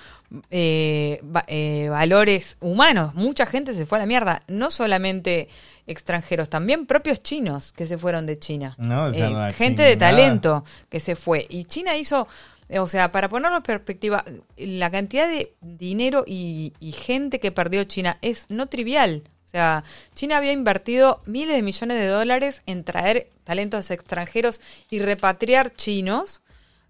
eh, 0.51 1.21
eh, 1.47 1.89
valores 1.91 2.57
humanos. 2.61 3.15
Mucha 3.15 3.47
gente 3.47 3.73
se 3.75 3.87
fue 3.87 3.99
a 3.99 4.03
la 4.03 4.07
mierda. 4.07 4.43
No 4.49 4.71
solamente 4.71 5.49
extranjeros, 5.87 6.49
también 6.49 6.87
propios 6.87 7.21
chinos 7.21 7.73
que 7.73 7.87
se 7.87 7.99
fueron 7.99 8.27
de 8.27 8.39
China. 8.39 8.75
No, 8.79 9.09
Eh, 9.09 9.53
gente 9.53 9.83
de 9.83 9.97
talento 9.97 10.65
que 10.89 11.01
se 11.01 11.17
fue. 11.17 11.47
Y 11.49 11.65
China 11.65 11.97
hizo, 11.97 12.27
eh, 12.69 12.79
o 12.79 12.89
sea, 12.89 13.13
para 13.13 13.29
ponerlo 13.29 13.57
en 13.59 13.63
perspectiva, 13.63 14.25
la 14.57 14.91
cantidad 14.91 15.29
de 15.29 15.55
dinero 15.61 16.25
y, 16.27 16.73
y 16.81 16.93
gente 16.93 17.39
que 17.41 17.53
perdió 17.53 17.85
China 17.85 18.19
es 18.23 18.47
no 18.49 18.67
trivial. 18.67 19.23
O 19.45 19.49
sea, 19.49 19.85
China 20.15 20.39
había 20.39 20.53
invertido 20.53 21.23
miles 21.25 21.55
de 21.55 21.63
millones 21.63 21.99
de 21.99 22.09
dólares 22.09 22.63
en 22.67 22.83
traer 22.83 23.31
talentos 23.45 23.91
extranjeros 23.93 24.61
y 24.91 24.99
repatriar 24.99 25.73
chinos. 25.73 26.43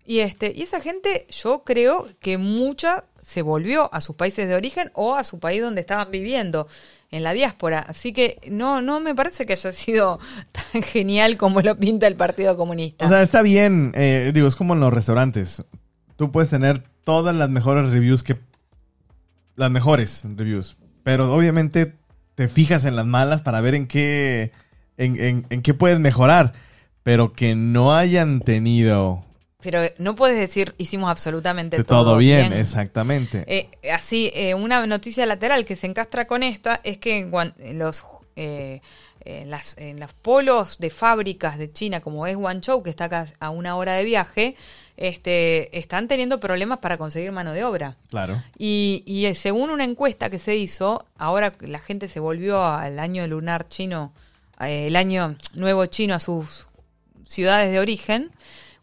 Y 0.07 0.21
este, 0.21 0.53
y 0.57 0.63
esa 0.63 0.81
gente, 0.81 1.27
yo 1.31 1.65
creo 1.65 2.09
que 2.21 2.39
mucha 2.39 3.05
se 3.27 3.43
volvió 3.43 3.93
a 3.93 4.01
sus 4.01 4.15
países 4.15 4.47
de 4.47 4.55
origen 4.55 4.93
o 4.95 5.17
a 5.17 5.25
su 5.25 5.41
país 5.41 5.61
donde 5.61 5.81
estaban 5.81 6.13
viviendo, 6.13 6.69
en 7.11 7.25
la 7.25 7.33
diáspora. 7.33 7.81
Así 7.81 8.13
que 8.13 8.39
no, 8.49 8.81
no 8.83 9.01
me 9.01 9.17
parece 9.17 9.47
que 9.47 9.55
haya 9.55 9.73
sido 9.73 10.21
tan 10.53 10.81
genial 10.85 11.37
como 11.37 11.61
lo 11.61 11.77
pinta 11.77 12.07
el 12.07 12.15
Partido 12.15 12.57
Comunista. 12.57 13.05
O 13.05 13.09
sea, 13.09 13.23
está 13.23 13.43
bien. 13.43 13.91
eh, 13.97 14.31
digo, 14.33 14.47
es 14.47 14.55
como 14.55 14.75
en 14.75 14.81
los 14.81 14.95
restaurantes. 14.95 15.65
Tú 16.15 16.31
puedes 16.31 16.51
tener 16.51 16.85
todas 17.03 17.35
las 17.35 17.51
mejores 17.51 17.91
reviews 17.91 18.23
que. 18.23 18.37
Las 19.57 19.73
mejores 19.73 20.23
reviews. 20.37 20.77
Pero 21.03 21.35
obviamente 21.35 21.95
te 22.37 22.47
fijas 22.47 22.85
en 22.85 22.95
las 22.95 23.07
malas 23.07 23.43
para 23.43 23.61
ver 23.61 23.75
en 23.75 23.89
qué. 23.89 24.53
En, 24.99 25.21
en- 25.21 25.47
en 25.51 25.63
qué 25.63 25.75
puedes 25.75 25.99
mejorar. 25.99 26.53
Pero 27.03 27.33
que 27.33 27.57
no 27.57 27.93
hayan 27.95 28.39
tenido 28.41 29.25
Pero 29.67 29.91
no 29.99 30.15
puedes 30.15 30.39
decir 30.39 30.77
hicimos 30.79 31.11
absolutamente 31.11 31.77
de 31.77 31.83
todo, 31.83 32.05
todo 32.05 32.19
bien, 32.19 32.53
exactamente. 32.53 33.43
Eh, 33.49 33.69
así, 33.93 34.31
eh, 34.33 34.55
una 34.55 34.87
noticia 34.87 35.27
lateral 35.27 35.65
que 35.65 35.75
se 35.75 35.89
encastra 35.89 36.29
con 36.29 36.45
esta 36.45 36.81
es 36.85 36.99
que 36.99 37.19
en, 37.19 37.79
los, 37.81 38.05
eh, 38.37 38.81
en 39.25 39.51
las, 39.51 39.77
en 39.77 39.99
los 39.99 40.13
polos 40.13 40.79
de 40.79 40.91
fábricas 40.91 41.59
de 41.59 41.73
China, 41.73 42.01
como 42.01 42.29
es 42.29 42.37
Guangzhou, 42.37 42.85
que 42.85 42.91
está 42.91 43.07
acá 43.07 43.27
a 43.41 43.51
una 43.51 43.75
hora 43.75 43.95
de 43.95 44.05
viaje, 44.05 44.55
este, 44.97 45.77
están 45.77 46.07
teniendo 46.07 46.39
problemas 46.39 46.79
para 46.79 46.97
conseguir 46.97 47.33
mano 47.33 47.53
de 47.53 47.65
obra. 47.65 47.97
claro. 48.09 48.41
Y, 48.57 49.03
y, 49.05 49.27
eh, 49.27 49.35
según 49.35 49.71
una 49.71 49.83
encuesta 49.83 50.31
que 50.31 50.39
se 50.39 50.55
hizo, 50.55 51.05
ahora 51.19 51.55
la 51.61 51.81
gente 51.81 52.07
se 52.07 52.21
volvió 52.21 52.65
al 52.65 53.01
año 53.01 53.27
lunar 53.27 53.69
chino, 53.69 54.13
eh, 54.61 54.87
el 54.87 54.95
año 54.95 55.37
nuevo 55.55 55.85
chino 55.87 56.15
a 56.15 56.21
sus 56.21 56.69
ciudades 57.25 57.73
de 57.73 57.81
origen, 57.81 58.31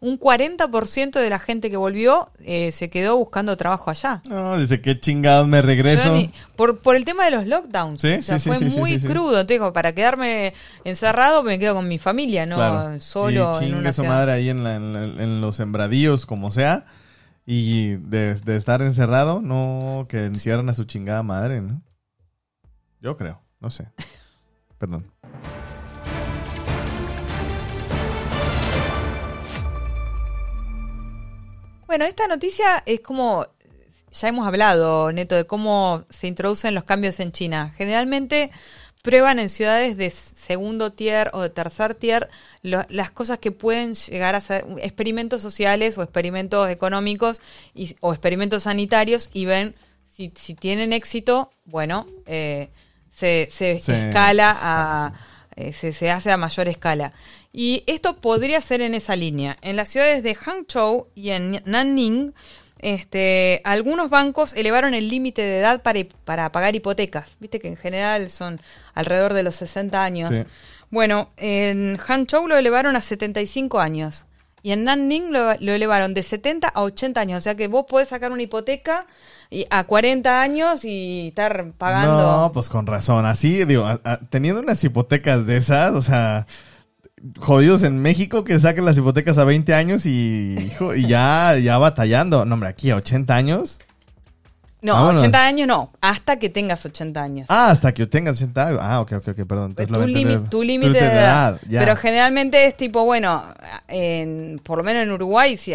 un 0.03 0.19
40% 0.19 1.11
de 1.19 1.29
la 1.29 1.39
gente 1.39 1.69
que 1.69 1.77
volvió 1.77 2.29
eh, 2.39 2.71
se 2.71 2.89
quedó 2.89 3.15
buscando 3.15 3.55
trabajo 3.55 3.89
allá. 3.89 4.21
No, 4.29 4.57
dice 4.57 4.81
que 4.81 4.99
chingados 4.99 5.47
me 5.47 5.61
regreso. 5.61 6.11
Ni- 6.13 6.29
por, 6.57 6.79
por 6.79 6.95
el 6.97 7.05
tema 7.05 7.23
de 7.25 7.31
los 7.31 7.47
lockdowns. 7.47 8.01
Sí, 8.01 8.11
o 8.15 8.21
sea, 8.21 8.37
sí, 8.37 8.43
sí, 8.51 8.57
fue 8.59 8.69
sí, 8.69 8.79
muy 8.79 8.99
crudo. 8.99 9.39
Entonces, 9.39 9.59
como 9.59 9.71
para 9.71 9.93
quedarme 9.95 10.53
encerrado, 10.83 11.41
me 11.41 11.57
quedo 11.57 11.73
con 11.75 11.87
mi 11.87 11.99
familia, 11.99 12.45
no 12.45 12.57
Claro. 12.57 12.99
solo 12.99 13.61
y 13.61 13.65
en 13.65 13.75
una 13.75 13.93
su 13.93 14.03
madre 14.03 14.33
ahí 14.33 14.49
en, 14.49 14.63
la- 14.65 14.75
en 14.75 14.93
la- 14.93 15.23
en 15.23 15.39
los 15.41 15.55
sembradíos, 15.55 16.25
como 16.25 16.51
sea. 16.51 16.85
Y 17.45 17.95
de, 17.95 18.35
de 18.35 18.55
estar 18.57 18.81
encerrado, 18.81 19.41
no 19.41 20.05
que 20.09 20.25
encierran 20.25 20.67
a 20.69 20.73
su 20.73 20.83
chingada 20.83 21.23
madre, 21.23 21.61
¿no? 21.61 21.81
Yo 22.99 23.15
creo, 23.15 23.39
no 23.61 23.69
sé. 23.69 23.87
Perdón. 24.77 25.12
Bueno, 31.93 32.05
esta 32.05 32.25
noticia 32.25 32.81
es 32.87 33.01
como, 33.01 33.45
ya 34.11 34.27
hemos 34.27 34.47
hablado, 34.47 35.11
Neto, 35.11 35.35
de 35.35 35.45
cómo 35.45 36.05
se 36.09 36.25
introducen 36.25 36.73
los 36.73 36.85
cambios 36.85 37.19
en 37.19 37.31
China. 37.31 37.71
Generalmente 37.77 38.49
prueban 39.03 39.37
en 39.37 39.47
ciudades 39.47 39.95
de 39.95 40.09
segundo 40.09 40.91
tier 40.93 41.29
o 41.33 41.41
de 41.43 41.51
tercer 41.51 41.93
tier 41.93 42.29
lo- 42.63 42.83
las 42.89 43.11
cosas 43.11 43.37
que 43.37 43.51
pueden 43.51 43.93
llegar 43.93 44.33
a 44.33 44.41
ser 44.41 44.65
experimentos 44.81 45.43
sociales 45.43 45.95
o 45.99 46.01
experimentos 46.01 46.67
económicos 46.67 47.43
y- 47.75 47.95
o 47.99 48.11
experimentos 48.11 48.63
sanitarios 48.63 49.29
y 49.31 49.45
ven 49.45 49.75
si, 50.11 50.31
si 50.35 50.55
tienen 50.55 50.93
éxito, 50.93 51.51
bueno, 51.65 52.07
eh, 52.25 52.69
se, 53.15 53.49
se 53.51 53.77
Sí, 53.79 53.91
escala 53.91 54.55
sí, 54.55 54.59
a, 54.63 55.13
eh, 55.55 55.73
se, 55.73 55.93
se 55.93 56.11
hace 56.11 56.31
a 56.31 56.37
mayor 56.37 56.67
escala. 56.67 57.13
Y 57.51 57.83
esto 57.87 58.17
podría 58.17 58.61
ser 58.61 58.81
en 58.81 58.93
esa 58.93 59.15
línea. 59.15 59.57
En 59.61 59.75
las 59.75 59.89
ciudades 59.89 60.23
de 60.23 60.35
Hangzhou 60.35 61.07
y 61.15 61.29
en 61.29 61.61
Nanning, 61.65 62.33
este, 62.79 63.61
algunos 63.63 64.09
bancos 64.09 64.53
elevaron 64.53 64.93
el 64.93 65.09
límite 65.09 65.41
de 65.41 65.59
edad 65.59 65.81
para, 65.81 65.99
para 66.25 66.51
pagar 66.51 66.75
hipotecas. 66.75 67.37
Viste 67.39 67.59
que 67.59 67.67
en 67.67 67.77
general 67.77 68.29
son 68.29 68.59
alrededor 68.93 69.33
de 69.33 69.43
los 69.43 69.55
60 69.55 70.03
años. 70.03 70.29
Sí. 70.35 70.43
Bueno, 70.89 71.31
en 71.37 71.97
Hangzhou 71.97 72.47
lo 72.47 72.57
elevaron 72.57 72.95
a 72.95 73.01
75 73.01 73.79
años. 73.79 74.25
Y 74.63 74.71
en 74.71 74.83
Nanning 74.85 75.31
lo, 75.31 75.53
lo 75.59 75.73
elevaron 75.73 76.13
de 76.13 76.23
70 76.23 76.67
a 76.69 76.81
80 76.81 77.19
años. 77.21 77.39
O 77.39 77.41
sea 77.41 77.55
que 77.55 77.67
vos 77.67 77.85
podés 77.87 78.09
sacar 78.09 78.31
una 78.31 78.41
hipoteca 78.41 79.05
y 79.53 79.65
a 79.69 79.83
40 79.83 80.41
años 80.41 80.83
y 80.83 81.27
estar 81.27 81.71
pagando. 81.77 82.17
No, 82.41 82.51
pues 82.53 82.69
con 82.69 82.85
razón. 82.87 83.25
Así, 83.25 83.65
digo, 83.65 83.85
a- 83.85 83.99
a- 84.03 84.19
teniendo 84.29 84.61
unas 84.61 84.83
hipotecas 84.83 85.45
de 85.45 85.57
esas, 85.57 85.93
o 85.93 86.01
sea, 86.01 86.47
jodidos 87.39 87.83
en 87.83 88.01
México 88.01 88.43
que 88.43 88.59
saquen 88.59 88.85
las 88.85 88.97
hipotecas 88.97 89.37
a 89.37 89.43
20 89.43 89.73
años 89.73 90.05
y, 90.05 90.55
hijo, 90.59 90.93
y 90.95 91.07
ya, 91.07 91.55
ya 91.57 91.77
batallando. 91.77 92.43
No, 92.45 92.53
hombre, 92.55 92.69
aquí 92.69 92.91
a 92.91 92.95
80 92.97 93.35
años. 93.35 93.79
No, 94.81 94.95
Vámonos. 94.95 95.21
80 95.21 95.45
años 95.45 95.65
no, 95.67 95.93
hasta 96.01 96.37
que 96.39 96.49
tengas 96.49 96.85
80 96.85 97.23
años. 97.23 97.45
Ah, 97.49 97.71
hasta 97.71 97.93
que 97.93 98.05
tengas 98.05 98.35
80 98.35 98.67
años. 98.67 98.79
Ah, 98.83 98.99
ok, 98.99 99.13
ok, 99.13 99.27
ok, 99.29 99.47
perdón. 99.47 99.75
Lo 99.87 99.99
tu, 100.49 100.61
límite 100.61 100.99
de 100.99 101.05
edad. 101.05 101.57
Pero 101.69 101.95
generalmente 101.95 102.65
es 102.65 102.75
tipo, 102.75 103.05
bueno, 103.05 103.43
en, 103.87 104.59
por 104.61 104.79
lo 104.79 104.83
menos 104.83 105.03
en 105.03 105.11
Uruguay, 105.13 105.55
si, 105.55 105.73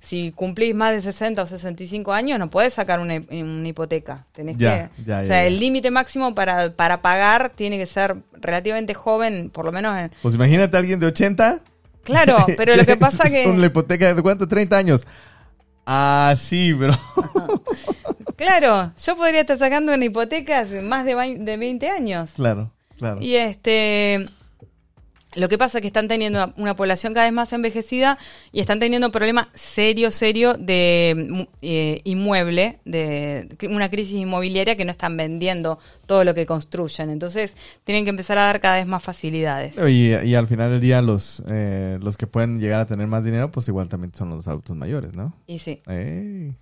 si 0.00 0.32
cumplís 0.32 0.74
más 0.74 0.92
de 0.94 1.02
60 1.02 1.42
o 1.42 1.46
65 1.46 2.12
años, 2.12 2.38
no 2.38 2.50
podés 2.50 2.74
sacar 2.74 3.00
una, 3.00 3.20
una 3.30 3.68
hipoteca. 3.68 4.26
Tenés 4.32 4.56
Ya, 4.56 4.88
que, 4.96 5.02
ya, 5.04 5.20
o 5.20 5.24
sea, 5.24 5.42
ya. 5.42 5.44
el 5.44 5.60
límite 5.60 5.90
máximo 5.90 6.34
para, 6.34 6.72
para 6.72 7.02
pagar 7.02 7.50
tiene 7.50 7.76
que 7.78 7.86
ser 7.86 8.16
relativamente 8.32 8.94
joven, 8.94 9.50
por 9.50 9.64
lo 9.66 9.72
menos 9.72 9.96
en... 9.98 10.10
Pues 10.22 10.34
imagínate 10.34 10.76
a 10.76 10.80
alguien 10.80 10.98
de 11.00 11.06
80. 11.06 11.60
Claro, 12.02 12.46
pero 12.56 12.74
lo 12.76 12.84
que 12.86 12.96
pasa 12.98 13.24
es 13.24 13.30
que... 13.32 13.56
La 13.56 13.66
hipoteca 13.66 14.14
de 14.14 14.22
cuánto? 14.22 14.48
30 14.48 14.76
años. 14.76 15.06
Ah, 15.86 16.34
sí, 16.36 16.72
bro. 16.72 16.98
Claro, 18.36 18.92
yo 19.04 19.16
podría 19.16 19.40
estar 19.40 19.58
sacando 19.58 19.92
una 19.92 20.02
hipoteca 20.02 20.60
hace 20.60 20.80
más 20.80 21.04
de 21.04 21.14
20 21.14 21.90
años. 21.90 22.32
claro, 22.36 22.72
claro. 22.96 23.18
Y 23.20 23.34
este. 23.36 24.24
Lo 25.36 25.48
que 25.48 25.58
pasa 25.58 25.78
es 25.78 25.82
que 25.82 25.86
están 25.86 26.08
teniendo 26.08 26.52
una 26.56 26.74
población 26.74 27.14
cada 27.14 27.26
vez 27.26 27.32
más 27.32 27.52
envejecida 27.52 28.18
y 28.52 28.60
están 28.60 28.80
teniendo 28.80 29.12
problemas 29.12 29.48
serio, 29.54 30.10
serio 30.10 30.54
de 30.54 31.46
eh, 31.62 32.00
inmueble, 32.04 32.80
de 32.84 33.48
una 33.68 33.88
crisis 33.90 34.14
inmobiliaria 34.14 34.76
que 34.76 34.84
no 34.84 34.90
están 34.90 35.16
vendiendo 35.16 35.78
todo 36.06 36.24
lo 36.24 36.34
que 36.34 36.46
construyen. 36.46 37.10
Entonces 37.10 37.54
tienen 37.84 38.04
que 38.04 38.10
empezar 38.10 38.38
a 38.38 38.44
dar 38.44 38.60
cada 38.60 38.76
vez 38.76 38.86
más 38.86 39.02
facilidades. 39.02 39.76
Y, 39.88 40.10
y 40.10 40.34
al 40.34 40.48
final 40.48 40.70
del 40.70 40.80
día, 40.80 41.00
los, 41.00 41.42
eh, 41.48 41.98
los 42.00 42.16
que 42.16 42.26
pueden 42.26 42.58
llegar 42.58 42.80
a 42.80 42.86
tener 42.86 43.06
más 43.06 43.24
dinero, 43.24 43.52
pues 43.52 43.68
igual 43.68 43.88
también 43.88 44.12
son 44.14 44.30
los 44.30 44.48
adultos 44.48 44.76
mayores, 44.76 45.14
¿no? 45.14 45.36
Y 45.46 45.60
sí. 45.60 45.82
Ey. 45.86 46.54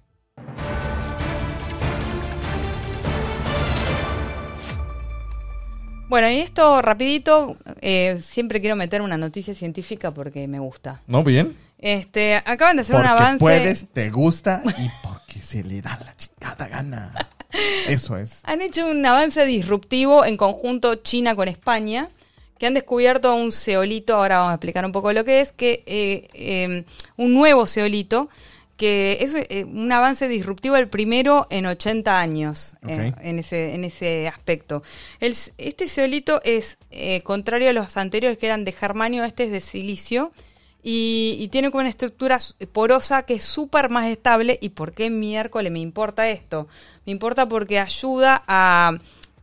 Bueno, 6.08 6.30
y 6.30 6.38
esto 6.38 6.80
rapidito, 6.80 7.56
eh, 7.82 8.18
siempre 8.22 8.60
quiero 8.60 8.76
meter 8.76 9.02
una 9.02 9.18
noticia 9.18 9.54
científica 9.54 10.10
porque 10.12 10.48
me 10.48 10.58
gusta. 10.58 11.02
¿No? 11.06 11.22
Bien. 11.22 11.54
Este, 11.78 12.36
acaban 12.36 12.76
de 12.76 12.82
hacer 12.82 12.96
Porque 12.96 13.08
un 13.08 13.12
avance. 13.12 13.38
puedes, 13.38 13.88
te 13.92 14.10
gusta 14.10 14.62
y 14.78 14.88
porque 15.02 15.38
se 15.40 15.62
le 15.62 15.82
da 15.82 15.98
la 16.02 16.16
chingada 16.16 16.66
gana. 16.66 17.28
Eso 17.86 18.16
es. 18.16 18.40
Han 18.44 18.62
hecho 18.62 18.86
un 18.88 19.04
avance 19.04 19.44
disruptivo 19.44 20.24
en 20.24 20.36
conjunto 20.38 20.94
China 20.96 21.36
con 21.36 21.46
España, 21.46 22.08
que 22.58 22.66
han 22.66 22.74
descubierto 22.74 23.34
un 23.34 23.52
ceolito, 23.52 24.16
ahora 24.16 24.38
vamos 24.38 24.52
a 24.52 24.54
explicar 24.54 24.84
un 24.86 24.92
poco 24.92 25.12
lo 25.12 25.24
que 25.24 25.40
es, 25.40 25.52
que 25.52 25.84
eh, 25.86 26.28
eh, 26.34 26.84
un 27.16 27.34
nuevo 27.34 27.66
ceolito, 27.66 28.28
que 28.78 29.18
es 29.20 29.34
eh, 29.34 29.64
un 29.64 29.92
avance 29.92 30.26
disruptivo, 30.28 30.76
el 30.76 30.88
primero 30.88 31.46
en 31.50 31.66
80 31.66 32.18
años 32.18 32.76
eh, 32.86 33.12
en, 33.20 33.38
ese, 33.40 33.74
en 33.74 33.84
ese 33.84 34.26
aspecto. 34.28 34.82
El 35.20 35.34
este 35.58 35.88
ceolito 35.88 36.40
es 36.44 36.78
eh, 36.90 37.20
contrario 37.22 37.68
a 37.68 37.72
los 37.74 37.96
anteriores 37.98 38.38
que 38.38 38.46
eran 38.46 38.64
de 38.64 38.72
germanio, 38.72 39.24
este 39.24 39.44
es 39.44 39.50
de 39.50 39.60
silicio. 39.60 40.32
y, 40.82 41.36
y 41.40 41.48
tiene 41.48 41.70
como 41.72 41.80
una 41.80 41.90
estructura 41.90 42.38
porosa 42.72 43.24
que 43.24 43.34
es 43.34 43.44
súper 43.44 43.90
más 43.90 44.06
estable. 44.06 44.58
¿Y 44.62 44.68
por 44.70 44.92
qué 44.92 45.10
miércoles 45.10 45.72
me 45.72 45.80
importa 45.80 46.28
esto? 46.30 46.68
Me 47.04 47.10
importa 47.12 47.46
porque 47.48 47.80
ayuda 47.80 48.44
a 48.46 48.92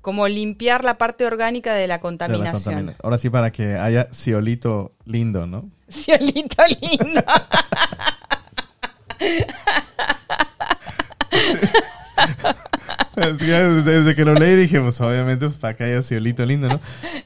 como 0.01 0.27
limpiar 0.29 0.83
la 0.85 0.97
parte 0.97 1.25
orgánica 1.25 1.73
de 1.73 1.79
la 1.87 1.95
De 1.95 1.97
la 1.97 1.99
contaminación. 1.99 2.61
contamina- 2.63 2.95
Ahora 3.03 3.17
sí, 3.17 3.29
para 3.29 3.51
que 3.51 3.73
haya 3.75 4.07
ciolito 4.13 4.93
lindo, 5.05 5.45
¿no? 5.45 5.69
Cielito 5.89 6.63
lindo. 6.79 7.21
Desde 13.15 14.15
que 14.15 14.25
lo 14.25 14.33
leí 14.33 14.55
dije, 14.55 14.79
pues 14.81 14.99
obviamente 15.01 15.45
pues, 15.45 15.57
para 15.57 15.75
que 15.75 15.85
haya 15.85 16.01
ciolito 16.01 16.45
lindo, 16.45 16.67
¿no? 16.67 16.79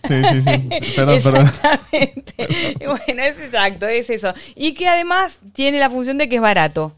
Sí, 0.07 0.21
sí, 0.31 0.41
sí. 0.41 0.69
Perdón, 0.95 1.21
perdón. 1.23 1.45
Exactamente. 1.47 2.75
Bueno, 2.85 3.23
es 3.23 3.37
exacto, 3.39 3.87
es 3.87 4.09
eso. 4.09 4.33
Y 4.55 4.73
que 4.73 4.87
además 4.87 5.39
tiene 5.53 5.79
la 5.79 5.89
función 5.89 6.17
de 6.17 6.29
que 6.29 6.35
es 6.37 6.41
barato. 6.41 6.95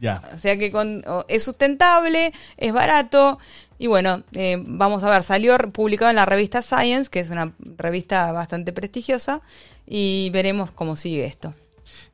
Ya. 0.00 0.22
O 0.34 0.38
sea 0.38 0.56
que 0.56 0.70
con- 0.70 1.04
es 1.28 1.42
sustentable, 1.44 2.32
es 2.56 2.72
barato. 2.72 3.38
Y 3.78 3.86
bueno, 3.86 4.22
eh, 4.34 4.58
vamos 4.64 5.02
a 5.02 5.10
ver, 5.10 5.22
salió 5.22 5.56
publicado 5.72 6.10
en 6.10 6.16
la 6.16 6.26
revista 6.26 6.62
Science, 6.62 7.10
que 7.10 7.20
es 7.20 7.30
una 7.30 7.52
revista 7.76 8.30
bastante 8.32 8.72
prestigiosa, 8.72 9.40
y 9.86 10.30
veremos 10.30 10.70
cómo 10.70 10.96
sigue 10.96 11.24
esto. 11.26 11.54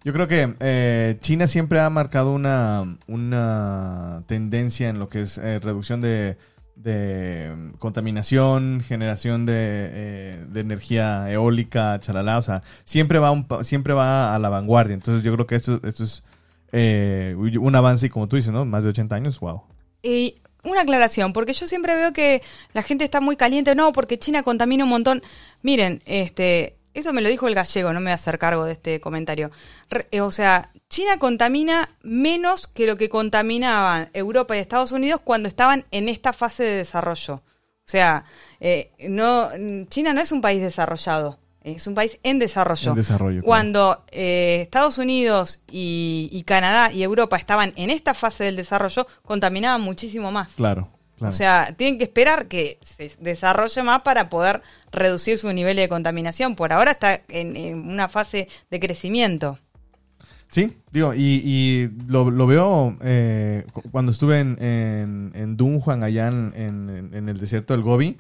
Yo 0.04 0.12
creo 0.12 0.28
que 0.28 0.54
eh, 0.60 1.18
China 1.20 1.46
siempre 1.46 1.80
ha 1.80 1.90
marcado 1.90 2.32
una, 2.32 2.98
una 3.08 4.22
tendencia 4.26 4.88
en 4.88 4.98
lo 4.98 5.08
que 5.08 5.22
es 5.22 5.38
eh, 5.38 5.58
reducción 5.58 6.00
de, 6.00 6.36
mm, 6.76 7.78
contaminación, 7.78 8.80
generación 8.86 9.44
de, 9.44 9.54
eh, 9.56 10.44
de 10.48 10.60
energía 10.60 11.30
eólica, 11.30 11.98
chalala, 12.00 12.38
o 12.38 12.42
sea, 12.42 12.62
siempre 12.84 13.18
va, 13.18 13.32
un 13.32 13.46
siempre 13.64 13.92
va 13.92 14.34
a 14.34 14.38
la 14.38 14.48
vanguardia. 14.48 14.94
Entonces 14.94 15.24
yo 15.24 15.34
creo 15.34 15.46
que 15.46 15.56
esto, 15.56 15.80
esto 15.82 16.04
es 16.04 16.22
eh, 16.72 17.34
un 17.36 17.74
avance 17.74 18.06
y 18.06 18.10
como 18.10 18.28
tú 18.28 18.36
dices, 18.36 18.52
¿no? 18.52 18.64
Más 18.64 18.84
de 18.84 18.90
80 18.90 19.16
años, 19.16 19.40
wow. 19.40 19.62
Y 20.02 20.36
una 20.64 20.82
aclaración, 20.82 21.32
porque 21.32 21.54
yo 21.54 21.66
siempre 21.66 21.94
veo 21.94 22.12
que 22.12 22.42
la 22.72 22.82
gente 22.82 23.04
está 23.04 23.20
muy 23.20 23.36
caliente, 23.36 23.74
no, 23.74 23.92
porque 23.92 24.18
China 24.18 24.42
contamina 24.42 24.84
un 24.84 24.90
montón. 24.90 25.22
Miren, 25.62 26.02
este, 26.06 26.77
eso 26.98 27.12
me 27.12 27.22
lo 27.22 27.28
dijo 27.28 27.48
el 27.48 27.54
gallego, 27.54 27.92
no 27.92 28.00
me 28.00 28.06
voy 28.06 28.12
a 28.12 28.14
hacer 28.14 28.38
cargo 28.38 28.64
de 28.64 28.72
este 28.72 29.00
comentario. 29.00 29.50
Re- 29.88 30.06
eh, 30.10 30.20
o 30.20 30.30
sea, 30.30 30.70
China 30.88 31.18
contamina 31.18 31.90
menos 32.02 32.66
que 32.66 32.86
lo 32.86 32.96
que 32.96 33.08
contaminaban 33.08 34.10
Europa 34.12 34.56
y 34.56 34.60
Estados 34.60 34.92
Unidos 34.92 35.20
cuando 35.22 35.48
estaban 35.48 35.84
en 35.90 36.08
esta 36.08 36.32
fase 36.32 36.64
de 36.64 36.76
desarrollo. 36.76 37.34
O 37.34 37.90
sea, 37.90 38.24
eh, 38.60 38.90
no, 39.08 39.48
China 39.88 40.12
no 40.12 40.20
es 40.20 40.30
un 40.32 40.40
país 40.42 40.60
desarrollado, 40.60 41.38
es 41.62 41.86
un 41.86 41.94
país 41.94 42.18
en 42.22 42.38
desarrollo. 42.38 42.90
En 42.90 42.96
desarrollo, 42.96 43.36
claro. 43.40 43.46
Cuando 43.46 44.04
eh, 44.10 44.58
Estados 44.62 44.98
Unidos 44.98 45.60
y, 45.70 46.28
y 46.32 46.42
Canadá 46.42 46.92
y 46.92 47.02
Europa 47.02 47.36
estaban 47.38 47.72
en 47.76 47.88
esta 47.90 48.12
fase 48.12 48.44
del 48.44 48.56
desarrollo, 48.56 49.06
contaminaban 49.22 49.80
muchísimo 49.80 50.30
más. 50.32 50.52
Claro, 50.56 50.90
claro. 51.18 51.34
O 51.34 51.36
sea, 51.36 51.74
tienen 51.76 51.98
que 51.98 52.04
esperar 52.04 52.46
que 52.48 52.78
se 52.82 53.10
desarrolle 53.20 53.82
más 53.82 54.00
para 54.02 54.28
poder 54.28 54.62
reducir 54.92 55.36
su 55.38 55.52
nivel 55.52 55.76
de 55.76 55.88
contaminación. 55.88 56.54
Por 56.56 56.72
ahora 56.72 56.92
está 56.92 57.20
en, 57.28 57.56
en 57.56 57.78
una 57.90 58.08
fase 58.08 58.48
de 58.70 58.80
crecimiento. 58.80 59.58
Sí, 60.50 60.78
digo, 60.90 61.12
y, 61.12 61.42
y 61.44 61.90
lo, 62.06 62.30
lo 62.30 62.46
veo 62.46 62.96
eh, 63.02 63.66
cu- 63.70 63.82
cuando 63.90 64.12
estuve 64.12 64.40
en, 64.40 64.56
en, 64.62 65.32
en 65.34 65.56
Dunhuang, 65.58 66.02
allá 66.02 66.28
en, 66.28 66.54
en- 66.56 67.10
en 67.12 67.28
el 67.28 67.38
desierto 67.38 67.74
del 67.74 67.82
Gobi. 67.82 68.16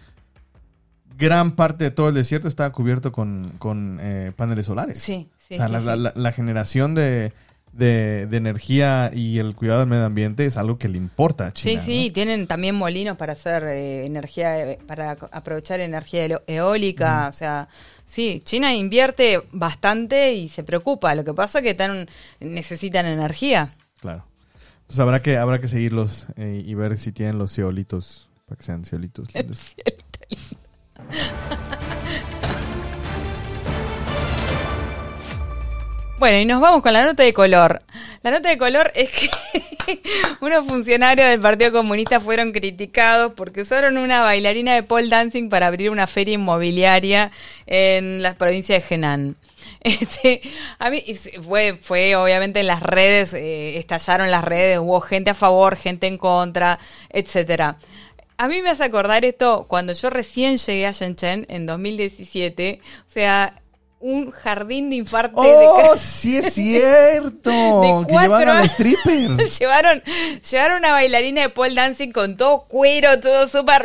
Gran 1.16 1.52
parte 1.52 1.84
de 1.84 1.90
todo 1.90 2.10
el 2.10 2.14
desierto 2.14 2.46
estaba 2.46 2.70
cubierto 2.70 3.10
con, 3.12 3.52
con, 3.58 3.98
eh, 4.00 4.32
paneles 4.36 4.66
solares. 4.66 4.98
Sí, 4.98 5.28
sí, 5.38 5.54
o 5.54 5.56
sea, 5.56 5.66
sí, 5.66 5.72
la, 5.72 5.80
sí. 5.80 5.86
la- 5.86 5.96
la- 5.96 6.12
la 6.14 6.32
generación 6.32 6.94
de, 6.94 7.32
de, 7.78 8.26
de 8.26 8.36
energía 8.36 9.10
y 9.14 9.38
el 9.38 9.54
cuidado 9.54 9.80
del 9.80 9.88
medio 9.88 10.04
ambiente 10.04 10.44
es 10.44 10.56
algo 10.56 10.78
que 10.78 10.88
le 10.88 10.98
importa 10.98 11.46
a 11.46 11.52
China. 11.52 11.80
sí, 11.80 12.04
sí, 12.04 12.10
tienen 12.10 12.48
también 12.48 12.74
molinos 12.74 13.16
para 13.16 13.34
hacer 13.34 13.62
eh, 13.64 14.04
energía, 14.04 14.72
eh, 14.72 14.78
para 14.86 15.12
aprovechar 15.12 15.78
energía 15.80 16.40
eólica, 16.46 17.28
o 17.28 17.32
sea, 17.32 17.68
sí, 18.04 18.40
China 18.44 18.74
invierte 18.74 19.40
bastante 19.52 20.34
y 20.34 20.48
se 20.48 20.64
preocupa. 20.64 21.14
Lo 21.14 21.24
que 21.24 21.32
pasa 21.34 21.60
es 21.60 21.64
que 21.64 21.74
tan, 21.74 22.08
necesitan 22.40 23.06
energía. 23.06 23.74
Claro. 24.00 24.24
Pues 24.88 24.98
habrá 24.98 25.22
que, 25.22 25.36
habrá 25.36 25.60
que 25.60 25.68
seguirlos 25.68 26.26
eh, 26.36 26.62
y 26.64 26.74
ver 26.74 26.98
si 26.98 27.12
tienen 27.12 27.38
los 27.38 27.54
ceolitos, 27.54 28.28
para 28.46 28.58
que 28.58 28.64
sean 28.64 28.84
ceolitos 28.84 29.32
lindos. 29.34 29.76
Bueno, 36.18 36.38
y 36.38 36.44
nos 36.44 36.60
vamos 36.60 36.82
con 36.82 36.92
la 36.92 37.04
nota 37.04 37.22
de 37.22 37.32
color. 37.32 37.80
La 38.22 38.32
nota 38.32 38.48
de 38.48 38.58
color 38.58 38.90
es 38.96 39.08
que 39.08 39.30
unos 40.40 40.66
funcionarios 40.66 41.28
del 41.28 41.38
Partido 41.38 41.70
Comunista 41.70 42.18
fueron 42.18 42.50
criticados 42.50 43.34
porque 43.36 43.60
usaron 43.60 43.96
una 43.96 44.22
bailarina 44.22 44.74
de 44.74 44.82
pole 44.82 45.08
dancing 45.08 45.48
para 45.48 45.68
abrir 45.68 45.90
una 45.90 46.08
feria 46.08 46.34
inmobiliaria 46.34 47.30
en 47.66 48.20
la 48.20 48.34
provincia 48.34 48.78
de 48.78 48.84
Henan. 48.88 49.36
Este, 49.80 50.40
a 50.80 50.90
mí 50.90 51.04
fue, 51.40 51.78
fue 51.80 52.16
obviamente 52.16 52.60
en 52.60 52.66
las 52.66 52.82
redes, 52.82 53.32
eh, 53.32 53.78
estallaron 53.78 54.28
las 54.28 54.42
redes, 54.42 54.78
hubo 54.78 55.00
gente 55.00 55.30
a 55.30 55.34
favor, 55.34 55.76
gente 55.76 56.08
en 56.08 56.18
contra, 56.18 56.80
etcétera. 57.10 57.78
A 58.38 58.48
mí 58.48 58.60
me 58.60 58.70
hace 58.70 58.82
acordar 58.82 59.24
esto 59.24 59.66
cuando 59.68 59.92
yo 59.92 60.10
recién 60.10 60.56
llegué 60.56 60.84
a 60.86 60.92
Shenzhen 60.92 61.46
en 61.48 61.66
2017, 61.66 62.80
o 63.06 63.10
sea, 63.10 63.62
un 64.00 64.30
jardín 64.30 64.90
de 64.90 64.96
infarto 64.96 65.42
de 65.42 65.48
¡Oh, 65.50 65.96
sí 65.96 66.36
es 66.36 66.54
cierto! 66.54 67.50
De 67.50 68.06
que 68.06 68.12
cuatro 68.12 68.38
llevan 68.38 68.48
a 68.48 68.64
stripper. 68.64 69.36
llevaron, 69.58 70.02
llevaron 70.50 70.78
una 70.78 70.92
bailarina 70.92 71.42
de 71.42 71.48
pole 71.48 71.74
dancing 71.74 72.12
con 72.12 72.36
todo 72.36 72.66
cuero, 72.68 73.18
todo 73.20 73.48
súper... 73.48 73.84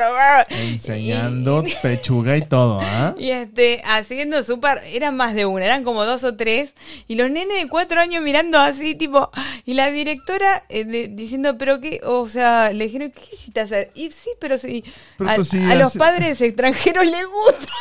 Enseñando 0.50 1.64
pechuga 1.82 2.38
y 2.38 2.42
todo, 2.46 2.80
¿ah? 2.82 3.16
Y 3.20 3.32
este, 3.32 3.82
haciendo 3.86 4.44
súper, 4.44 4.82
eran 4.86 5.16
más 5.18 5.34
de 5.34 5.46
una, 5.46 5.66
eran 5.66 5.84
como 5.84 6.06
dos 6.06 6.24
o 6.24 6.36
tres, 6.36 6.74
y 7.08 7.16
los 7.16 7.30
nenes 7.32 7.62
de 7.62 7.68
cuatro 7.68 8.00
años 8.00 8.24
mirando 8.24 8.60
así, 8.60 8.96
tipo, 8.96 9.32
y 9.66 9.74
la 9.74 9.88
directora 9.92 10.66
eh, 10.70 10.86
de- 10.86 11.08
diciendo, 11.08 11.58
pero 11.58 11.80
qué, 11.80 12.02
o 12.04 12.28
sea, 12.30 12.72
le 12.72 12.86
dijeron, 12.86 13.12
¿qué 13.12 13.22
quisiste 13.22 13.60
hacer? 13.62 13.92
Y 13.96 14.12
sí, 14.12 14.30
pero 14.40 14.58
sí, 14.58 14.84
Pero 15.18 15.30
a, 15.30 15.36
pues 15.36 15.50
sí, 15.50 15.60
a 15.64 15.76
los 15.76 15.94
padres 15.96 16.40
extranjeros 16.42 17.06
les 17.06 17.26
gusta. 17.28 17.74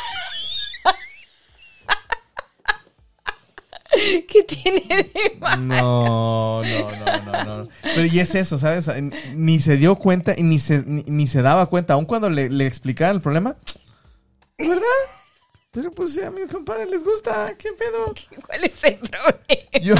¿Qué 4.27 4.43
tiene 4.43 4.81
de 4.87 5.37
malo? 5.39 5.61
No, 5.63 6.63
no, 6.63 6.91
no, 6.91 7.45
no, 7.45 7.57
no. 7.63 7.69
Pero 7.81 8.05
y 8.05 8.19
es 8.19 8.35
eso, 8.35 8.57
¿sabes? 8.57 8.89
Ni 9.33 9.59
se 9.59 9.77
dio 9.77 9.95
cuenta 9.95 10.33
y 10.37 10.43
ni 10.43 10.59
se, 10.59 10.83
ni, 10.85 11.03
ni 11.07 11.27
se 11.27 11.41
daba 11.41 11.65
cuenta, 11.67 11.93
aun 11.93 12.05
cuando 12.05 12.29
le, 12.29 12.49
le 12.49 12.65
explicaban 12.65 13.15
el 13.15 13.21
problema. 13.21 13.55
¿Verdad? 14.57 14.81
Pero 15.73 15.91
pues 15.91 16.19
a 16.19 16.29
mis 16.29 16.45
compadres 16.51 16.87
les 16.87 17.03
gusta, 17.03 17.55
¿qué 17.57 17.69
pedo? 17.73 18.13
¿Cuál 18.45 18.63
es 18.63 18.83
el 18.83 18.97
problema? 18.99 19.39
Yo, 19.81 19.95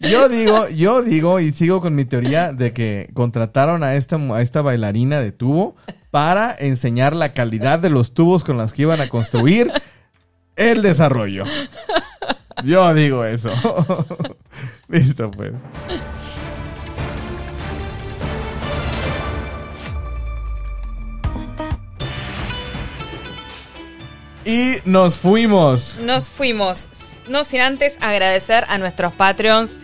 yo 0.00 0.28
digo, 0.28 0.68
yo 0.70 1.02
digo 1.02 1.38
y 1.38 1.52
sigo 1.52 1.80
con 1.80 1.94
mi 1.94 2.04
teoría 2.04 2.52
de 2.52 2.72
que 2.72 3.08
contrataron 3.14 3.84
a 3.84 3.94
esta, 3.94 4.16
a 4.16 4.42
esta 4.42 4.60
bailarina 4.60 5.20
de 5.20 5.30
tubo 5.30 5.76
para 6.10 6.52
enseñar 6.58 7.14
la 7.14 7.32
calidad 7.32 7.78
de 7.78 7.90
los 7.90 8.12
tubos 8.12 8.42
con 8.42 8.56
los 8.56 8.72
que 8.72 8.82
iban 8.82 9.00
a 9.00 9.08
construir 9.08 9.70
el 10.56 10.82
desarrollo. 10.82 11.44
Yo 12.62 12.94
digo 12.94 13.24
eso. 13.24 13.50
Listo, 14.88 15.30
pues. 15.30 15.52
Y 24.44 24.74
nos 24.84 25.16
fuimos. 25.16 25.96
Nos 26.02 26.28
fuimos, 26.28 26.88
no 27.28 27.46
sin 27.46 27.62
antes 27.62 27.94
agradecer 28.00 28.64
a 28.68 28.76
nuestros 28.76 29.14
Patreons, 29.14 29.78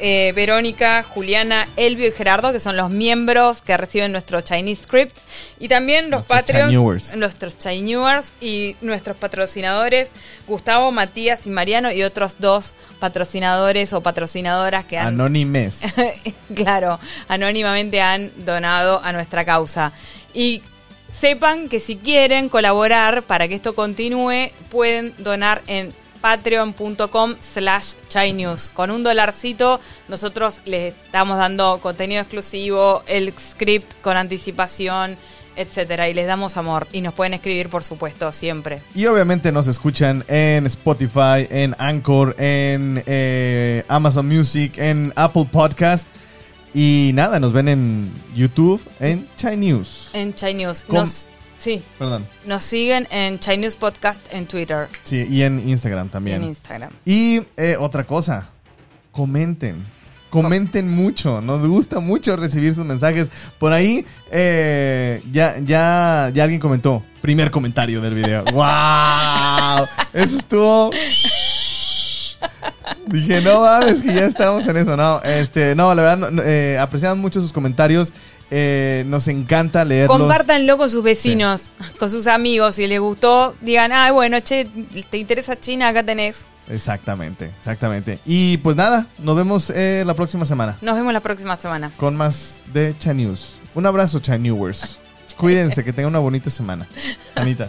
eh, 0.00 0.32
Verónica, 0.34 1.02
Juliana, 1.02 1.68
Elvio 1.76 2.08
y 2.08 2.12
Gerardo, 2.12 2.52
que 2.52 2.60
son 2.60 2.76
los 2.76 2.90
miembros 2.90 3.62
que 3.62 3.76
reciben 3.76 4.12
nuestro 4.12 4.40
Chinese 4.40 4.84
Script, 4.84 5.16
y 5.58 5.68
también 5.68 6.10
los 6.10 6.28
Nuestros 6.28 6.40
Patreons, 6.40 6.70
Chinewers. 6.70 7.16
nuestros 7.16 7.58
Chinewers 7.58 8.32
y 8.40 8.76
nuestros 8.80 9.16
patrocinadores, 9.16 10.08
Gustavo, 10.46 10.90
Matías 10.90 11.46
y 11.46 11.50
Mariano, 11.50 11.92
y 11.92 12.02
otros 12.02 12.36
dos 12.38 12.72
patrocinadores 12.98 13.92
o 13.92 14.02
patrocinadoras 14.02 14.84
que 14.86 14.98
han 14.98 15.08
Anónimes. 15.08 15.82
claro, 16.54 16.98
anónimamente 17.28 18.00
han 18.00 18.32
donado 18.44 19.00
a 19.04 19.12
nuestra 19.12 19.44
causa. 19.44 19.92
Y 20.32 20.62
sepan 21.10 21.68
que 21.68 21.80
si 21.80 21.96
quieren 21.96 22.48
colaborar 22.48 23.24
para 23.24 23.48
que 23.48 23.54
esto 23.54 23.74
continúe, 23.74 24.50
pueden 24.70 25.12
donar 25.18 25.62
en 25.66 25.92
patreon.com 26.20 27.36
slash 27.40 27.94
chinews. 28.08 28.70
Con 28.74 28.90
un 28.90 29.02
dolarcito 29.02 29.80
nosotros 30.08 30.60
les 30.64 30.94
estamos 30.94 31.38
dando 31.38 31.78
contenido 31.82 32.20
exclusivo, 32.22 33.02
el 33.06 33.32
script 33.38 33.94
con 34.02 34.16
anticipación, 34.16 35.16
etcétera. 35.56 36.08
Y 36.08 36.14
les 36.14 36.26
damos 36.26 36.56
amor. 36.56 36.86
Y 36.92 37.00
nos 37.00 37.14
pueden 37.14 37.34
escribir, 37.34 37.68
por 37.68 37.84
supuesto, 37.84 38.32
siempre. 38.32 38.80
Y 38.94 39.06
obviamente 39.06 39.52
nos 39.52 39.66
escuchan 39.66 40.24
en 40.28 40.66
Spotify, 40.66 41.46
en 41.50 41.74
Anchor, 41.78 42.34
en 42.38 43.02
eh, 43.06 43.84
Amazon 43.88 44.26
Music, 44.28 44.78
en 44.78 45.12
Apple 45.16 45.48
Podcast. 45.50 46.08
Y 46.72 47.10
nada, 47.14 47.40
nos 47.40 47.52
ven 47.52 47.66
en 47.68 48.12
YouTube, 48.34 48.80
en 49.00 49.28
Chai 49.36 49.56
News. 49.56 50.10
En 50.12 50.34
Chai 50.34 50.54
News. 50.54 50.82
Com- 50.82 50.98
Nos, 51.00 51.26
sí, 51.60 51.82
Perdón. 51.98 52.26
nos 52.44 52.64
siguen 52.64 53.06
en 53.12 53.38
Chai 53.38 53.56
News 53.58 53.76
Podcast 53.76 54.20
en 54.32 54.46
Twitter 54.46 54.88
Sí, 55.04 55.24
y 55.30 55.42
en 55.42 55.68
Instagram 55.68 56.08
también. 56.08 56.42
en 56.42 56.48
Instagram. 56.48 56.90
Y 57.04 57.42
eh, 57.56 57.76
otra 57.78 58.04
cosa, 58.04 58.48
comenten. 59.12 59.84
Comenten 60.30 60.88
mucho, 60.88 61.40
nos 61.40 61.66
gusta 61.66 61.98
mucho 61.98 62.36
recibir 62.36 62.72
sus 62.72 62.84
mensajes. 62.84 63.28
Por 63.58 63.72
ahí 63.72 64.06
eh, 64.30 65.20
ya, 65.32 65.58
ya, 65.58 66.30
ya 66.32 66.44
alguien 66.44 66.60
comentó. 66.60 67.02
Primer 67.20 67.50
comentario 67.50 68.00
del 68.00 68.14
video. 68.14 68.44
¡Wow! 68.52 69.86
Eso 70.12 70.36
estuvo. 70.36 70.90
Dije, 73.10 73.40
no 73.40 73.62
mames, 73.62 74.02
que 74.02 74.14
ya 74.14 74.26
estamos 74.26 74.66
en 74.66 74.76
eso. 74.76 74.96
No, 74.96 75.20
este, 75.22 75.74
no, 75.74 75.94
la 75.94 76.02
verdad, 76.02 76.30
no, 76.30 76.42
eh, 76.42 76.78
apreciamos 76.78 77.18
mucho 77.18 77.40
sus 77.40 77.52
comentarios. 77.52 78.12
Eh, 78.52 79.04
nos 79.06 79.28
encanta 79.28 79.84
leerlos. 79.84 80.16
Compártanlo 80.16 80.76
con 80.76 80.90
sus 80.90 81.02
vecinos, 81.02 81.72
con 81.98 82.10
sus 82.10 82.26
amigos. 82.26 82.76
Si 82.76 82.86
les 82.86 83.00
gustó, 83.00 83.54
digan, 83.60 83.92
ah, 83.92 84.10
bueno, 84.12 84.40
che, 84.40 84.68
te 85.10 85.18
interesa 85.18 85.58
China, 85.58 85.88
acá 85.88 86.02
tenés. 86.02 86.46
Exactamente, 86.68 87.50
exactamente. 87.58 88.18
Y 88.24 88.58
pues 88.58 88.76
nada, 88.76 89.06
nos 89.18 89.36
vemos 89.36 89.70
eh, 89.74 90.04
la 90.06 90.14
próxima 90.14 90.46
semana. 90.46 90.76
Nos 90.80 90.94
vemos 90.94 91.12
la 91.12 91.20
próxima 91.20 91.56
semana. 91.58 91.90
con 91.96 92.16
más 92.16 92.62
de 92.72 92.94
Cha 92.98 93.12
News. 93.12 93.56
Un 93.74 93.86
abrazo, 93.86 94.20
Cha 94.20 94.38
Newers. 94.38 94.98
Cuídense, 95.36 95.82
que 95.82 95.92
tengan 95.92 96.10
una 96.10 96.18
bonita 96.18 96.50
semana. 96.50 96.86
Anita. 97.34 97.68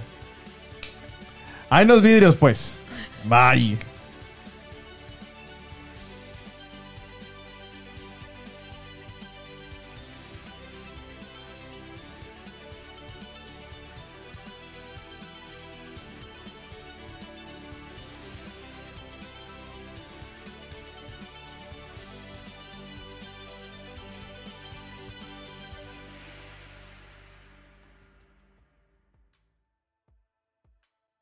Hay 1.69 1.85
unos 1.85 2.01
vidrios, 2.01 2.35
pues. 2.35 2.79
Bye. 3.23 3.90